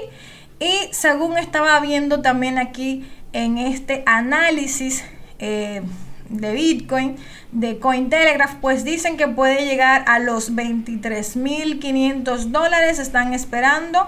Y 0.59 0.89
según 0.91 1.37
estaba 1.37 1.79
viendo 1.79 2.21
también 2.21 2.57
aquí 2.57 3.05
en 3.33 3.57
este 3.57 4.03
análisis 4.05 5.03
eh, 5.39 5.81
de 6.29 6.53
Bitcoin, 6.53 7.17
de 7.51 7.79
Cointelegraph, 7.79 8.55
pues 8.61 8.83
dicen 8.83 9.17
que 9.17 9.27
puede 9.27 9.65
llegar 9.65 10.03
a 10.07 10.19
los 10.19 10.53
23.500 10.53 12.45
dólares, 12.45 12.99
están 12.99 13.33
esperando, 13.33 14.07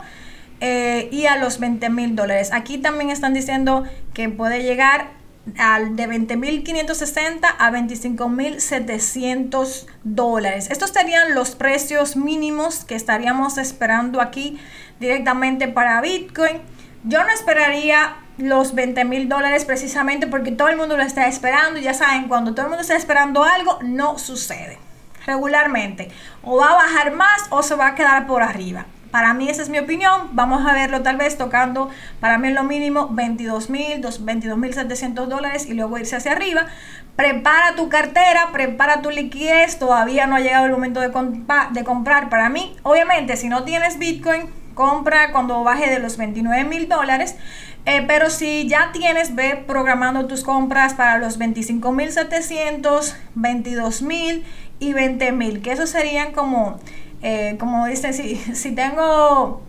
eh, 0.59 1.09
y 1.11 1.25
a 1.25 1.37
los 1.37 1.59
20 1.59 1.89
mil 1.89 2.15
dólares. 2.15 2.49
Aquí 2.51 2.77
también 2.79 3.11
están 3.11 3.33
diciendo 3.33 3.83
que 4.13 4.29
puede 4.29 4.63
llegar 4.63 5.16
al 5.57 5.95
de 5.95 6.09
20.560 6.09 7.55
a 7.57 7.71
25.700 7.71 9.85
dólares. 10.03 10.69
Estos 10.71 10.89
serían 10.91 11.33
los 11.35 11.55
precios 11.55 12.15
mínimos 12.15 12.83
que 12.83 12.95
estaríamos 12.95 13.57
esperando 13.57 14.21
aquí 14.21 14.59
directamente 14.99 15.67
para 15.67 15.99
Bitcoin. 16.01 16.61
Yo 17.03 17.23
no 17.23 17.29
esperaría 17.29 18.17
los 18.37 18.75
20 18.75 19.03
mil 19.05 19.29
dólares 19.29 19.65
precisamente 19.65 20.27
porque 20.27 20.51
todo 20.51 20.67
el 20.69 20.77
mundo 20.77 20.97
lo 20.97 21.03
está 21.03 21.27
esperando. 21.27 21.79
Ya 21.79 21.93
saben, 21.93 22.27
cuando 22.27 22.53
todo 22.53 22.65
el 22.65 22.69
mundo 22.69 22.81
está 22.81 22.95
esperando 22.95 23.43
algo, 23.43 23.79
no 23.83 24.17
sucede 24.19 24.77
regularmente. 25.25 26.09
O 26.43 26.57
va 26.57 26.71
a 26.71 26.75
bajar 26.75 27.13
más 27.13 27.45
o 27.49 27.63
se 27.63 27.75
va 27.75 27.87
a 27.87 27.95
quedar 27.95 28.27
por 28.27 28.43
arriba. 28.43 28.85
Para 29.11 29.33
mí 29.33 29.49
esa 29.49 29.61
es 29.61 29.69
mi 29.69 29.79
opinión. 29.79 30.29
Vamos 30.33 30.65
a 30.65 30.73
verlo 30.73 31.01
tal 31.01 31.17
vez 31.17 31.37
tocando 31.37 31.89
para 32.19 32.37
mí 32.37 32.51
lo 32.51 32.63
mínimo 32.63 33.09
22 33.11 33.69
mil, 33.69 34.01
22 34.19 34.57
mil 34.57 34.73
700 34.73 35.29
dólares 35.29 35.65
y 35.67 35.73
luego 35.73 35.97
irse 35.97 36.15
hacia 36.15 36.33
arriba. 36.33 36.67
Prepara 37.15 37.75
tu 37.75 37.89
cartera, 37.89 38.49
prepara 38.51 39.01
tu 39.01 39.09
liquidez. 39.09 39.79
Todavía 39.79 40.27
no 40.27 40.35
ha 40.35 40.39
llegado 40.39 40.65
el 40.65 40.71
momento 40.71 40.99
de, 40.99 41.11
comprar. 41.11 42.29
Para 42.29 42.49
mí, 42.49 42.75
obviamente, 42.83 43.37
si 43.37 43.49
no 43.49 43.63
tienes 43.63 43.97
Bitcoin, 43.97 44.49
compra 44.73 45.31
cuando 45.31 45.63
baje 45.63 45.89
de 45.89 45.99
los 45.99 46.17
29 46.17 46.63
mil 46.65 46.87
dólares. 46.87 47.35
Eh, 47.85 48.03
pero 48.05 48.29
si 48.29 48.67
ya 48.67 48.91
tienes, 48.91 49.33
ve 49.33 49.63
programando 49.65 50.27
tus 50.27 50.43
compras 50.43 50.93
para 50.93 51.17
los 51.17 51.37
25 51.37 51.91
mil 51.91 52.11
700, 52.11 53.15
22 53.35 54.01
mil 54.01 54.43
y 54.79 54.93
20 54.93 55.31
mil, 55.31 55.61
que 55.61 55.71
eso 55.71 55.87
serían 55.87 56.33
como 56.33 56.79
eh, 57.21 57.55
como 57.59 57.85
dice, 57.87 58.13
si, 58.13 58.35
si 58.35 58.71
tengo 58.73 59.61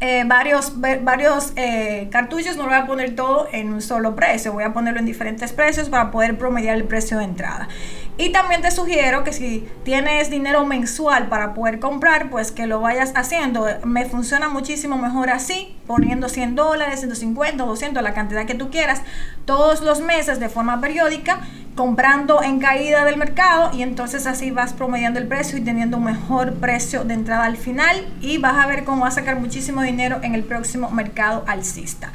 eh, 0.00 0.24
varios, 0.26 0.80
varios 0.80 1.52
eh, 1.56 2.08
cartuchos, 2.10 2.56
no 2.56 2.64
lo 2.64 2.68
voy 2.70 2.78
a 2.78 2.86
poner 2.86 3.14
todo 3.14 3.48
en 3.52 3.72
un 3.72 3.80
solo 3.80 4.14
precio, 4.14 4.52
voy 4.52 4.64
a 4.64 4.72
ponerlo 4.72 5.00
en 5.00 5.06
diferentes 5.06 5.52
precios 5.52 5.88
para 5.88 6.10
poder 6.10 6.36
promediar 6.36 6.76
el 6.76 6.84
precio 6.84 7.18
de 7.18 7.24
entrada. 7.24 7.68
Y 8.16 8.30
también 8.30 8.62
te 8.62 8.70
sugiero 8.70 9.24
que 9.24 9.32
si 9.32 9.66
tienes 9.82 10.30
dinero 10.30 10.64
mensual 10.64 11.28
para 11.28 11.52
poder 11.52 11.80
comprar, 11.80 12.30
pues 12.30 12.52
que 12.52 12.66
lo 12.66 12.80
vayas 12.80 13.12
haciendo. 13.16 13.66
Me 13.84 14.04
funciona 14.04 14.48
muchísimo 14.48 14.96
mejor 14.96 15.30
así, 15.30 15.76
poniendo 15.88 16.28
100 16.28 16.54
dólares, 16.54 17.00
150, 17.00 17.64
200, 17.64 18.02
la 18.02 18.14
cantidad 18.14 18.46
que 18.46 18.54
tú 18.54 18.70
quieras, 18.70 19.02
todos 19.46 19.80
los 19.80 20.00
meses 20.00 20.38
de 20.38 20.48
forma 20.48 20.80
periódica 20.80 21.40
comprando 21.74 22.40
en 22.40 22.60
caída 22.60 23.04
del 23.04 23.16
mercado 23.16 23.70
y 23.76 23.82
entonces 23.82 24.28
así 24.28 24.52
vas 24.52 24.72
promediando 24.72 25.18
el 25.18 25.26
precio 25.26 25.58
y 25.58 25.60
teniendo 25.60 25.96
un 25.96 26.04
mejor 26.04 26.54
precio 26.54 27.04
de 27.04 27.14
entrada 27.14 27.44
al 27.44 27.56
final 27.56 28.06
y 28.20 28.38
vas 28.38 28.64
a 28.64 28.68
ver 28.68 28.84
cómo 28.84 29.02
vas 29.02 29.14
a 29.14 29.20
sacar 29.20 29.40
muchísimo 29.40 29.82
dinero 29.82 30.20
en 30.22 30.36
el 30.36 30.44
próximo 30.44 30.90
mercado 30.90 31.42
alcista. 31.48 32.12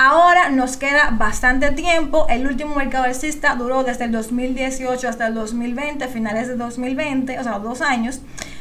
Ahora 0.00 0.48
nos 0.48 0.76
queda 0.76 1.10
bastante 1.10 1.72
tiempo. 1.72 2.26
El 2.28 2.46
último 2.46 2.76
mercado 2.76 3.04
alcista 3.04 3.56
duró 3.56 3.82
desde 3.82 4.04
el 4.04 4.12
2018 4.12 5.08
hasta 5.08 5.26
el 5.26 5.34
2020, 5.34 6.06
finales 6.06 6.46
de 6.46 6.54
2020, 6.54 7.36
o 7.36 7.42
sea, 7.42 7.58
dos 7.58 7.80
años. 7.80 8.20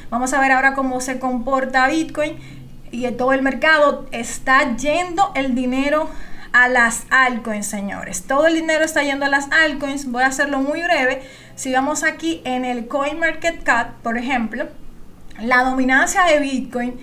Vamos 0.10 0.34
a 0.34 0.42
ver 0.42 0.52
ahora 0.52 0.74
cómo 0.74 1.00
se 1.00 1.20
comporta 1.20 1.88
Bitcoin 1.88 2.38
y 2.90 3.08
todo 3.12 3.34
el 3.34 3.44
mercado 3.44 4.08
está 4.12 4.76
yendo 4.78 5.32
el 5.36 5.54
dinero 5.54 6.10
a 6.54 6.70
las 6.70 7.06
altcoins, 7.12 7.68
señores. 7.68 8.24
Todo 8.24 8.48
el 8.48 8.56
dinero 8.56 8.84
está 8.84 9.04
yendo 9.04 9.26
a 9.26 9.30
las 9.30 9.48
altcoins. 9.52 10.10
Voy 10.12 10.24
a 10.24 10.28
hacerlo 10.28 10.60
muy 10.60 10.82
breve. 10.82 11.22
Si 11.54 11.72
vamos 11.72 12.04
aquí 12.04 12.42
en 12.46 12.66
el 12.66 12.88
CoinMarketCap, 12.88 14.02
por 14.02 14.18
ejemplo, 14.18 14.66
la 15.40 15.64
dominancia 15.64 16.24
de 16.24 16.40
Bitcoin 16.40 17.00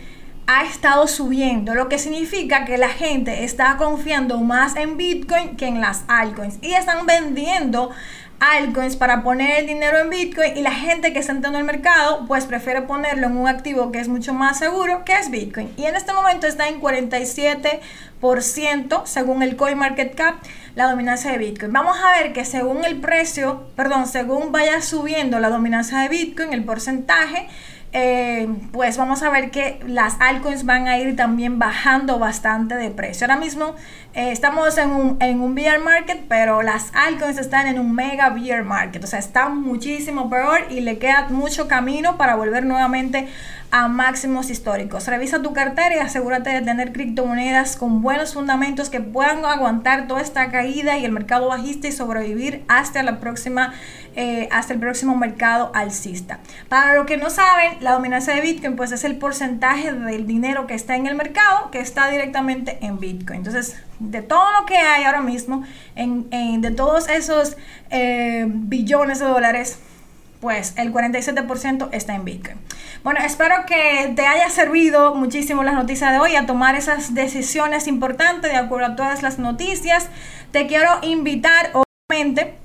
ha 0.46 0.64
estado 0.64 1.06
subiendo, 1.06 1.74
lo 1.74 1.88
que 1.88 1.98
significa 1.98 2.64
que 2.64 2.76
la 2.76 2.90
gente 2.90 3.44
está 3.44 3.76
confiando 3.78 4.38
más 4.38 4.74
en 4.76 4.96
Bitcoin 4.96 5.56
que 5.56 5.66
en 5.66 5.80
las 5.80 6.04
altcoins 6.06 6.58
y 6.60 6.74
están 6.74 7.06
vendiendo 7.06 7.90
altcoins 8.40 8.96
para 8.96 9.22
poner 9.22 9.60
el 9.60 9.66
dinero 9.66 9.98
en 9.98 10.10
Bitcoin 10.10 10.56
y 10.56 10.62
la 10.62 10.72
gente 10.72 11.14
que 11.14 11.20
está 11.20 11.32
entrando 11.32 11.58
al 11.58 11.64
mercado 11.64 12.26
pues 12.26 12.44
prefiere 12.44 12.82
ponerlo 12.82 13.28
en 13.28 13.38
un 13.38 13.48
activo 13.48 13.90
que 13.90 14.00
es 14.00 14.08
mucho 14.08 14.34
más 14.34 14.58
seguro 14.58 15.02
que 15.04 15.14
es 15.14 15.30
Bitcoin. 15.30 15.72
Y 15.78 15.86
en 15.86 15.96
este 15.96 16.12
momento 16.12 16.46
está 16.46 16.68
en 16.68 16.78
47% 16.80 19.06
según 19.06 19.42
el 19.42 19.56
CoinMarketCap 19.56 20.34
la 20.74 20.90
dominancia 20.90 21.30
de 21.30 21.38
Bitcoin. 21.38 21.72
Vamos 21.72 21.96
a 22.04 22.10
ver 22.18 22.34
que 22.34 22.44
según 22.44 22.84
el 22.84 23.00
precio, 23.00 23.68
perdón, 23.76 24.06
según 24.06 24.52
vaya 24.52 24.82
subiendo 24.82 25.38
la 25.38 25.48
dominancia 25.48 26.00
de 26.00 26.08
Bitcoin, 26.08 26.52
el 26.52 26.64
porcentaje 26.64 27.48
eh, 27.96 28.48
pues 28.72 28.96
vamos 28.96 29.22
a 29.22 29.30
ver 29.30 29.52
que 29.52 29.78
las 29.86 30.16
altcoins 30.20 30.64
van 30.64 30.88
a 30.88 30.98
ir 30.98 31.14
también 31.14 31.60
bajando 31.60 32.18
bastante 32.18 32.74
de 32.74 32.90
precio. 32.90 33.24
Ahora 33.24 33.38
mismo 33.38 33.76
eh, 34.14 34.32
estamos 34.32 34.76
en 34.78 34.90
un, 34.90 35.16
en 35.20 35.40
un 35.40 35.54
bear 35.54 35.78
market, 35.78 36.24
pero 36.28 36.60
las 36.62 36.90
altcoins 36.92 37.38
están 37.38 37.68
en 37.68 37.78
un 37.78 37.94
mega 37.94 38.30
bear 38.30 38.64
market, 38.64 39.04
o 39.04 39.06
sea, 39.06 39.20
están 39.20 39.62
muchísimo 39.62 40.28
peor 40.28 40.66
y 40.70 40.80
le 40.80 40.98
queda 40.98 41.28
mucho 41.30 41.68
camino 41.68 42.16
para 42.16 42.34
volver 42.34 42.66
nuevamente 42.66 43.28
a 43.74 43.88
máximos 43.88 44.50
históricos. 44.50 45.08
Revisa 45.08 45.42
tu 45.42 45.52
cartera 45.52 45.96
y 45.96 45.98
asegúrate 45.98 46.48
de 46.50 46.62
tener 46.62 46.92
criptomonedas 46.92 47.74
con 47.74 48.02
buenos 48.02 48.32
fundamentos 48.32 48.88
que 48.88 49.00
puedan 49.00 49.44
aguantar 49.44 50.06
toda 50.06 50.20
esta 50.20 50.48
caída 50.52 50.96
y 50.96 51.04
el 51.04 51.10
mercado 51.10 51.48
bajista 51.48 51.88
y 51.88 51.92
sobrevivir 51.92 52.62
hasta 52.68 53.02
la 53.02 53.18
próxima, 53.18 53.74
eh, 54.14 54.48
hasta 54.52 54.74
el 54.74 54.78
próximo 54.78 55.16
mercado 55.16 55.72
alcista. 55.74 56.38
Para 56.68 56.94
los 56.94 57.04
que 57.04 57.16
no 57.16 57.30
saben, 57.30 57.78
la 57.80 57.94
dominancia 57.94 58.32
de 58.36 58.42
Bitcoin 58.42 58.76
pues 58.76 58.92
es 58.92 59.02
el 59.02 59.16
porcentaje 59.16 59.92
del 59.92 60.24
dinero 60.24 60.68
que 60.68 60.74
está 60.74 60.94
en 60.94 61.08
el 61.08 61.16
mercado 61.16 61.72
que 61.72 61.80
está 61.80 62.08
directamente 62.08 62.78
en 62.80 63.00
Bitcoin. 63.00 63.38
Entonces, 63.38 63.76
de 63.98 64.22
todo 64.22 64.52
lo 64.60 64.66
que 64.66 64.76
hay 64.76 65.02
ahora 65.02 65.20
mismo, 65.20 65.64
en, 65.96 66.30
de 66.60 66.70
todos 66.70 67.08
esos 67.08 67.56
eh, 67.90 68.46
billones 68.48 69.18
de 69.18 69.26
dólares, 69.26 69.80
pues 70.44 70.74
el 70.76 70.92
47% 70.92 71.88
está 71.92 72.14
en 72.14 72.26
Bitcoin. 72.26 72.58
Bueno, 73.02 73.20
espero 73.24 73.64
que 73.66 74.12
te 74.14 74.26
haya 74.26 74.50
servido 74.50 75.14
muchísimo 75.14 75.62
las 75.62 75.72
noticias 75.72 76.12
de 76.12 76.18
hoy 76.18 76.36
a 76.36 76.44
tomar 76.44 76.74
esas 76.74 77.14
decisiones 77.14 77.86
importantes 77.86 78.52
de 78.52 78.58
acuerdo 78.58 78.88
a 78.88 78.94
todas 78.94 79.22
las 79.22 79.38
noticias. 79.38 80.10
Te 80.52 80.66
quiero 80.66 80.90
invitar, 81.00 81.70
obviamente, 81.72 82.56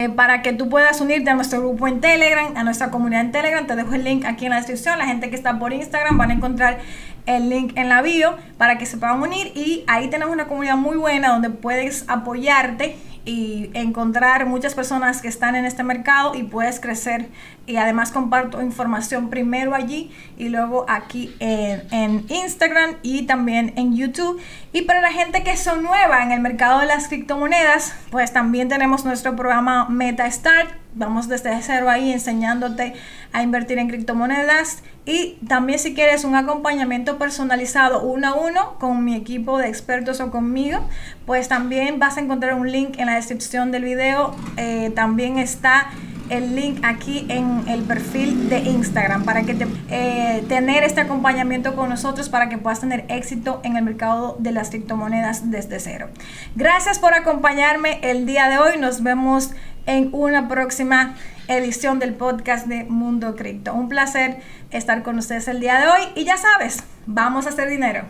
eh, 0.00 0.08
para 0.08 0.40
que 0.40 0.54
tú 0.54 0.70
puedas 0.70 1.02
unirte 1.02 1.28
a 1.28 1.34
nuestro 1.34 1.60
grupo 1.60 1.86
en 1.88 2.00
Telegram, 2.00 2.56
a 2.56 2.64
nuestra 2.64 2.90
comunidad 2.90 3.20
en 3.20 3.32
Telegram. 3.32 3.66
Te 3.66 3.76
dejo 3.76 3.92
el 3.92 4.02
link 4.02 4.24
aquí 4.24 4.46
en 4.46 4.52
la 4.52 4.56
descripción. 4.56 4.98
La 4.98 5.04
gente 5.04 5.28
que 5.28 5.36
está 5.36 5.58
por 5.58 5.74
Instagram 5.74 6.16
van 6.16 6.30
a 6.30 6.34
encontrar 6.34 6.78
el 7.26 7.50
link 7.50 7.76
en 7.76 7.90
la 7.90 8.00
bio 8.00 8.38
para 8.56 8.78
que 8.78 8.86
se 8.86 8.96
puedan 8.96 9.20
unir 9.20 9.52
y 9.54 9.84
ahí 9.88 10.08
tenemos 10.08 10.32
una 10.32 10.46
comunidad 10.46 10.76
muy 10.76 10.96
buena 10.96 11.28
donde 11.28 11.50
puedes 11.50 12.06
apoyarte 12.08 12.96
y 13.24 13.70
encontrar 13.74 14.46
muchas 14.46 14.74
personas 14.74 15.22
que 15.22 15.28
están 15.28 15.56
en 15.56 15.64
este 15.64 15.82
mercado 15.82 16.34
y 16.34 16.42
puedes 16.42 16.80
crecer. 16.80 17.28
Y 17.66 17.76
además 17.76 18.10
comparto 18.10 18.60
información 18.62 19.30
primero 19.30 19.74
allí 19.74 20.10
y 20.36 20.50
luego 20.50 20.84
aquí 20.88 21.34
en, 21.38 21.82
en 21.92 22.26
Instagram 22.28 22.96
y 23.02 23.22
también 23.22 23.72
en 23.76 23.96
YouTube. 23.96 24.40
Y 24.72 24.82
para 24.82 25.00
la 25.00 25.12
gente 25.12 25.42
que 25.42 25.56
son 25.56 25.82
nueva 25.82 26.22
en 26.22 26.32
el 26.32 26.40
mercado 26.40 26.80
de 26.80 26.86
las 26.86 27.08
criptomonedas, 27.08 27.94
pues 28.10 28.32
también 28.32 28.68
tenemos 28.68 29.04
nuestro 29.04 29.34
programa 29.34 29.88
Meta 29.88 30.30
Start. 30.30 30.68
Vamos 30.96 31.28
desde 31.28 31.60
cero 31.62 31.90
ahí 31.90 32.12
enseñándote 32.12 32.92
a 33.32 33.42
invertir 33.42 33.78
en 33.78 33.88
criptomonedas. 33.88 34.82
Y 35.06 35.38
también 35.48 35.78
si 35.78 35.94
quieres 35.94 36.24
un 36.24 36.34
acompañamiento 36.34 37.18
personalizado 37.18 38.02
uno 38.02 38.28
a 38.28 38.34
uno 38.34 38.78
con 38.78 39.04
mi 39.04 39.14
equipo 39.14 39.58
de 39.58 39.68
expertos 39.68 40.20
o 40.20 40.30
conmigo, 40.30 40.80
pues 41.26 41.48
también 41.48 41.98
vas 41.98 42.16
a 42.16 42.20
encontrar 42.20 42.54
un 42.54 42.70
link 42.70 42.98
en 42.98 43.06
la 43.06 43.14
descripción 43.14 43.70
del 43.70 43.84
video. 43.84 44.34
Eh, 44.56 44.92
también 44.94 45.38
está 45.38 45.90
el 46.30 46.56
link 46.56 46.80
aquí 46.82 47.26
en 47.28 47.68
el 47.68 47.82
perfil 47.82 48.48
de 48.48 48.58
Instagram 48.58 49.24
para 49.24 49.42
que 49.42 49.54
te, 49.54 49.66
eh, 49.90 50.44
tener 50.48 50.84
este 50.84 51.00
acompañamiento 51.00 51.74
con 51.74 51.88
nosotros 51.88 52.28
para 52.28 52.48
que 52.48 52.58
puedas 52.58 52.80
tener 52.80 53.04
éxito 53.08 53.60
en 53.64 53.76
el 53.76 53.84
mercado 53.84 54.36
de 54.38 54.52
las 54.52 54.70
criptomonedas 54.70 55.50
desde 55.50 55.80
cero. 55.80 56.08
Gracias 56.54 56.98
por 56.98 57.14
acompañarme 57.14 58.00
el 58.02 58.26
día 58.26 58.48
de 58.48 58.58
hoy. 58.58 58.78
Nos 58.78 59.02
vemos 59.02 59.50
en 59.86 60.08
una 60.12 60.48
próxima 60.48 61.14
edición 61.48 61.98
del 61.98 62.14
podcast 62.14 62.66
de 62.66 62.84
Mundo 62.84 63.36
Cripto. 63.36 63.74
Un 63.74 63.88
placer 63.88 64.38
estar 64.70 65.02
con 65.02 65.18
ustedes 65.18 65.48
el 65.48 65.60
día 65.60 65.78
de 65.78 65.86
hoy 65.86 66.00
y 66.14 66.24
ya 66.24 66.36
sabes, 66.36 66.82
vamos 67.06 67.46
a 67.46 67.50
hacer 67.50 67.68
dinero. 67.68 68.04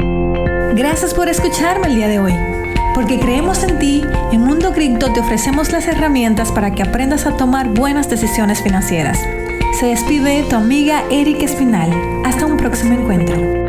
Gracias 0.75 1.15
por 1.15 1.29
escucharme 1.29 1.89
el 1.89 1.97
día 1.97 2.09
de 2.09 2.19
hoy. 2.19 2.74
Porque 2.95 3.19
creemos 3.19 3.65
en 3.65 3.79
ti, 3.79 4.05
en 4.31 4.41
Mundo 4.41 4.73
Cripto 4.73 5.13
te 5.13 5.21
ofrecemos 5.21 5.73
las 5.73 5.89
herramientas 5.89 6.53
para 6.53 6.71
que 6.71 6.83
aprendas 6.83 7.27
a 7.27 7.37
tomar 7.37 7.69
buenas 7.69 8.09
decisiones 8.09 8.63
financieras. 8.63 9.19
Se 9.79 9.87
despide 9.87 10.45
tu 10.45 10.55
amiga 10.55 11.03
Erika 11.11 11.45
Espinal. 11.45 11.91
Hasta 12.25 12.47
un 12.47 12.57
próximo 12.57 12.93
encuentro. 12.93 13.64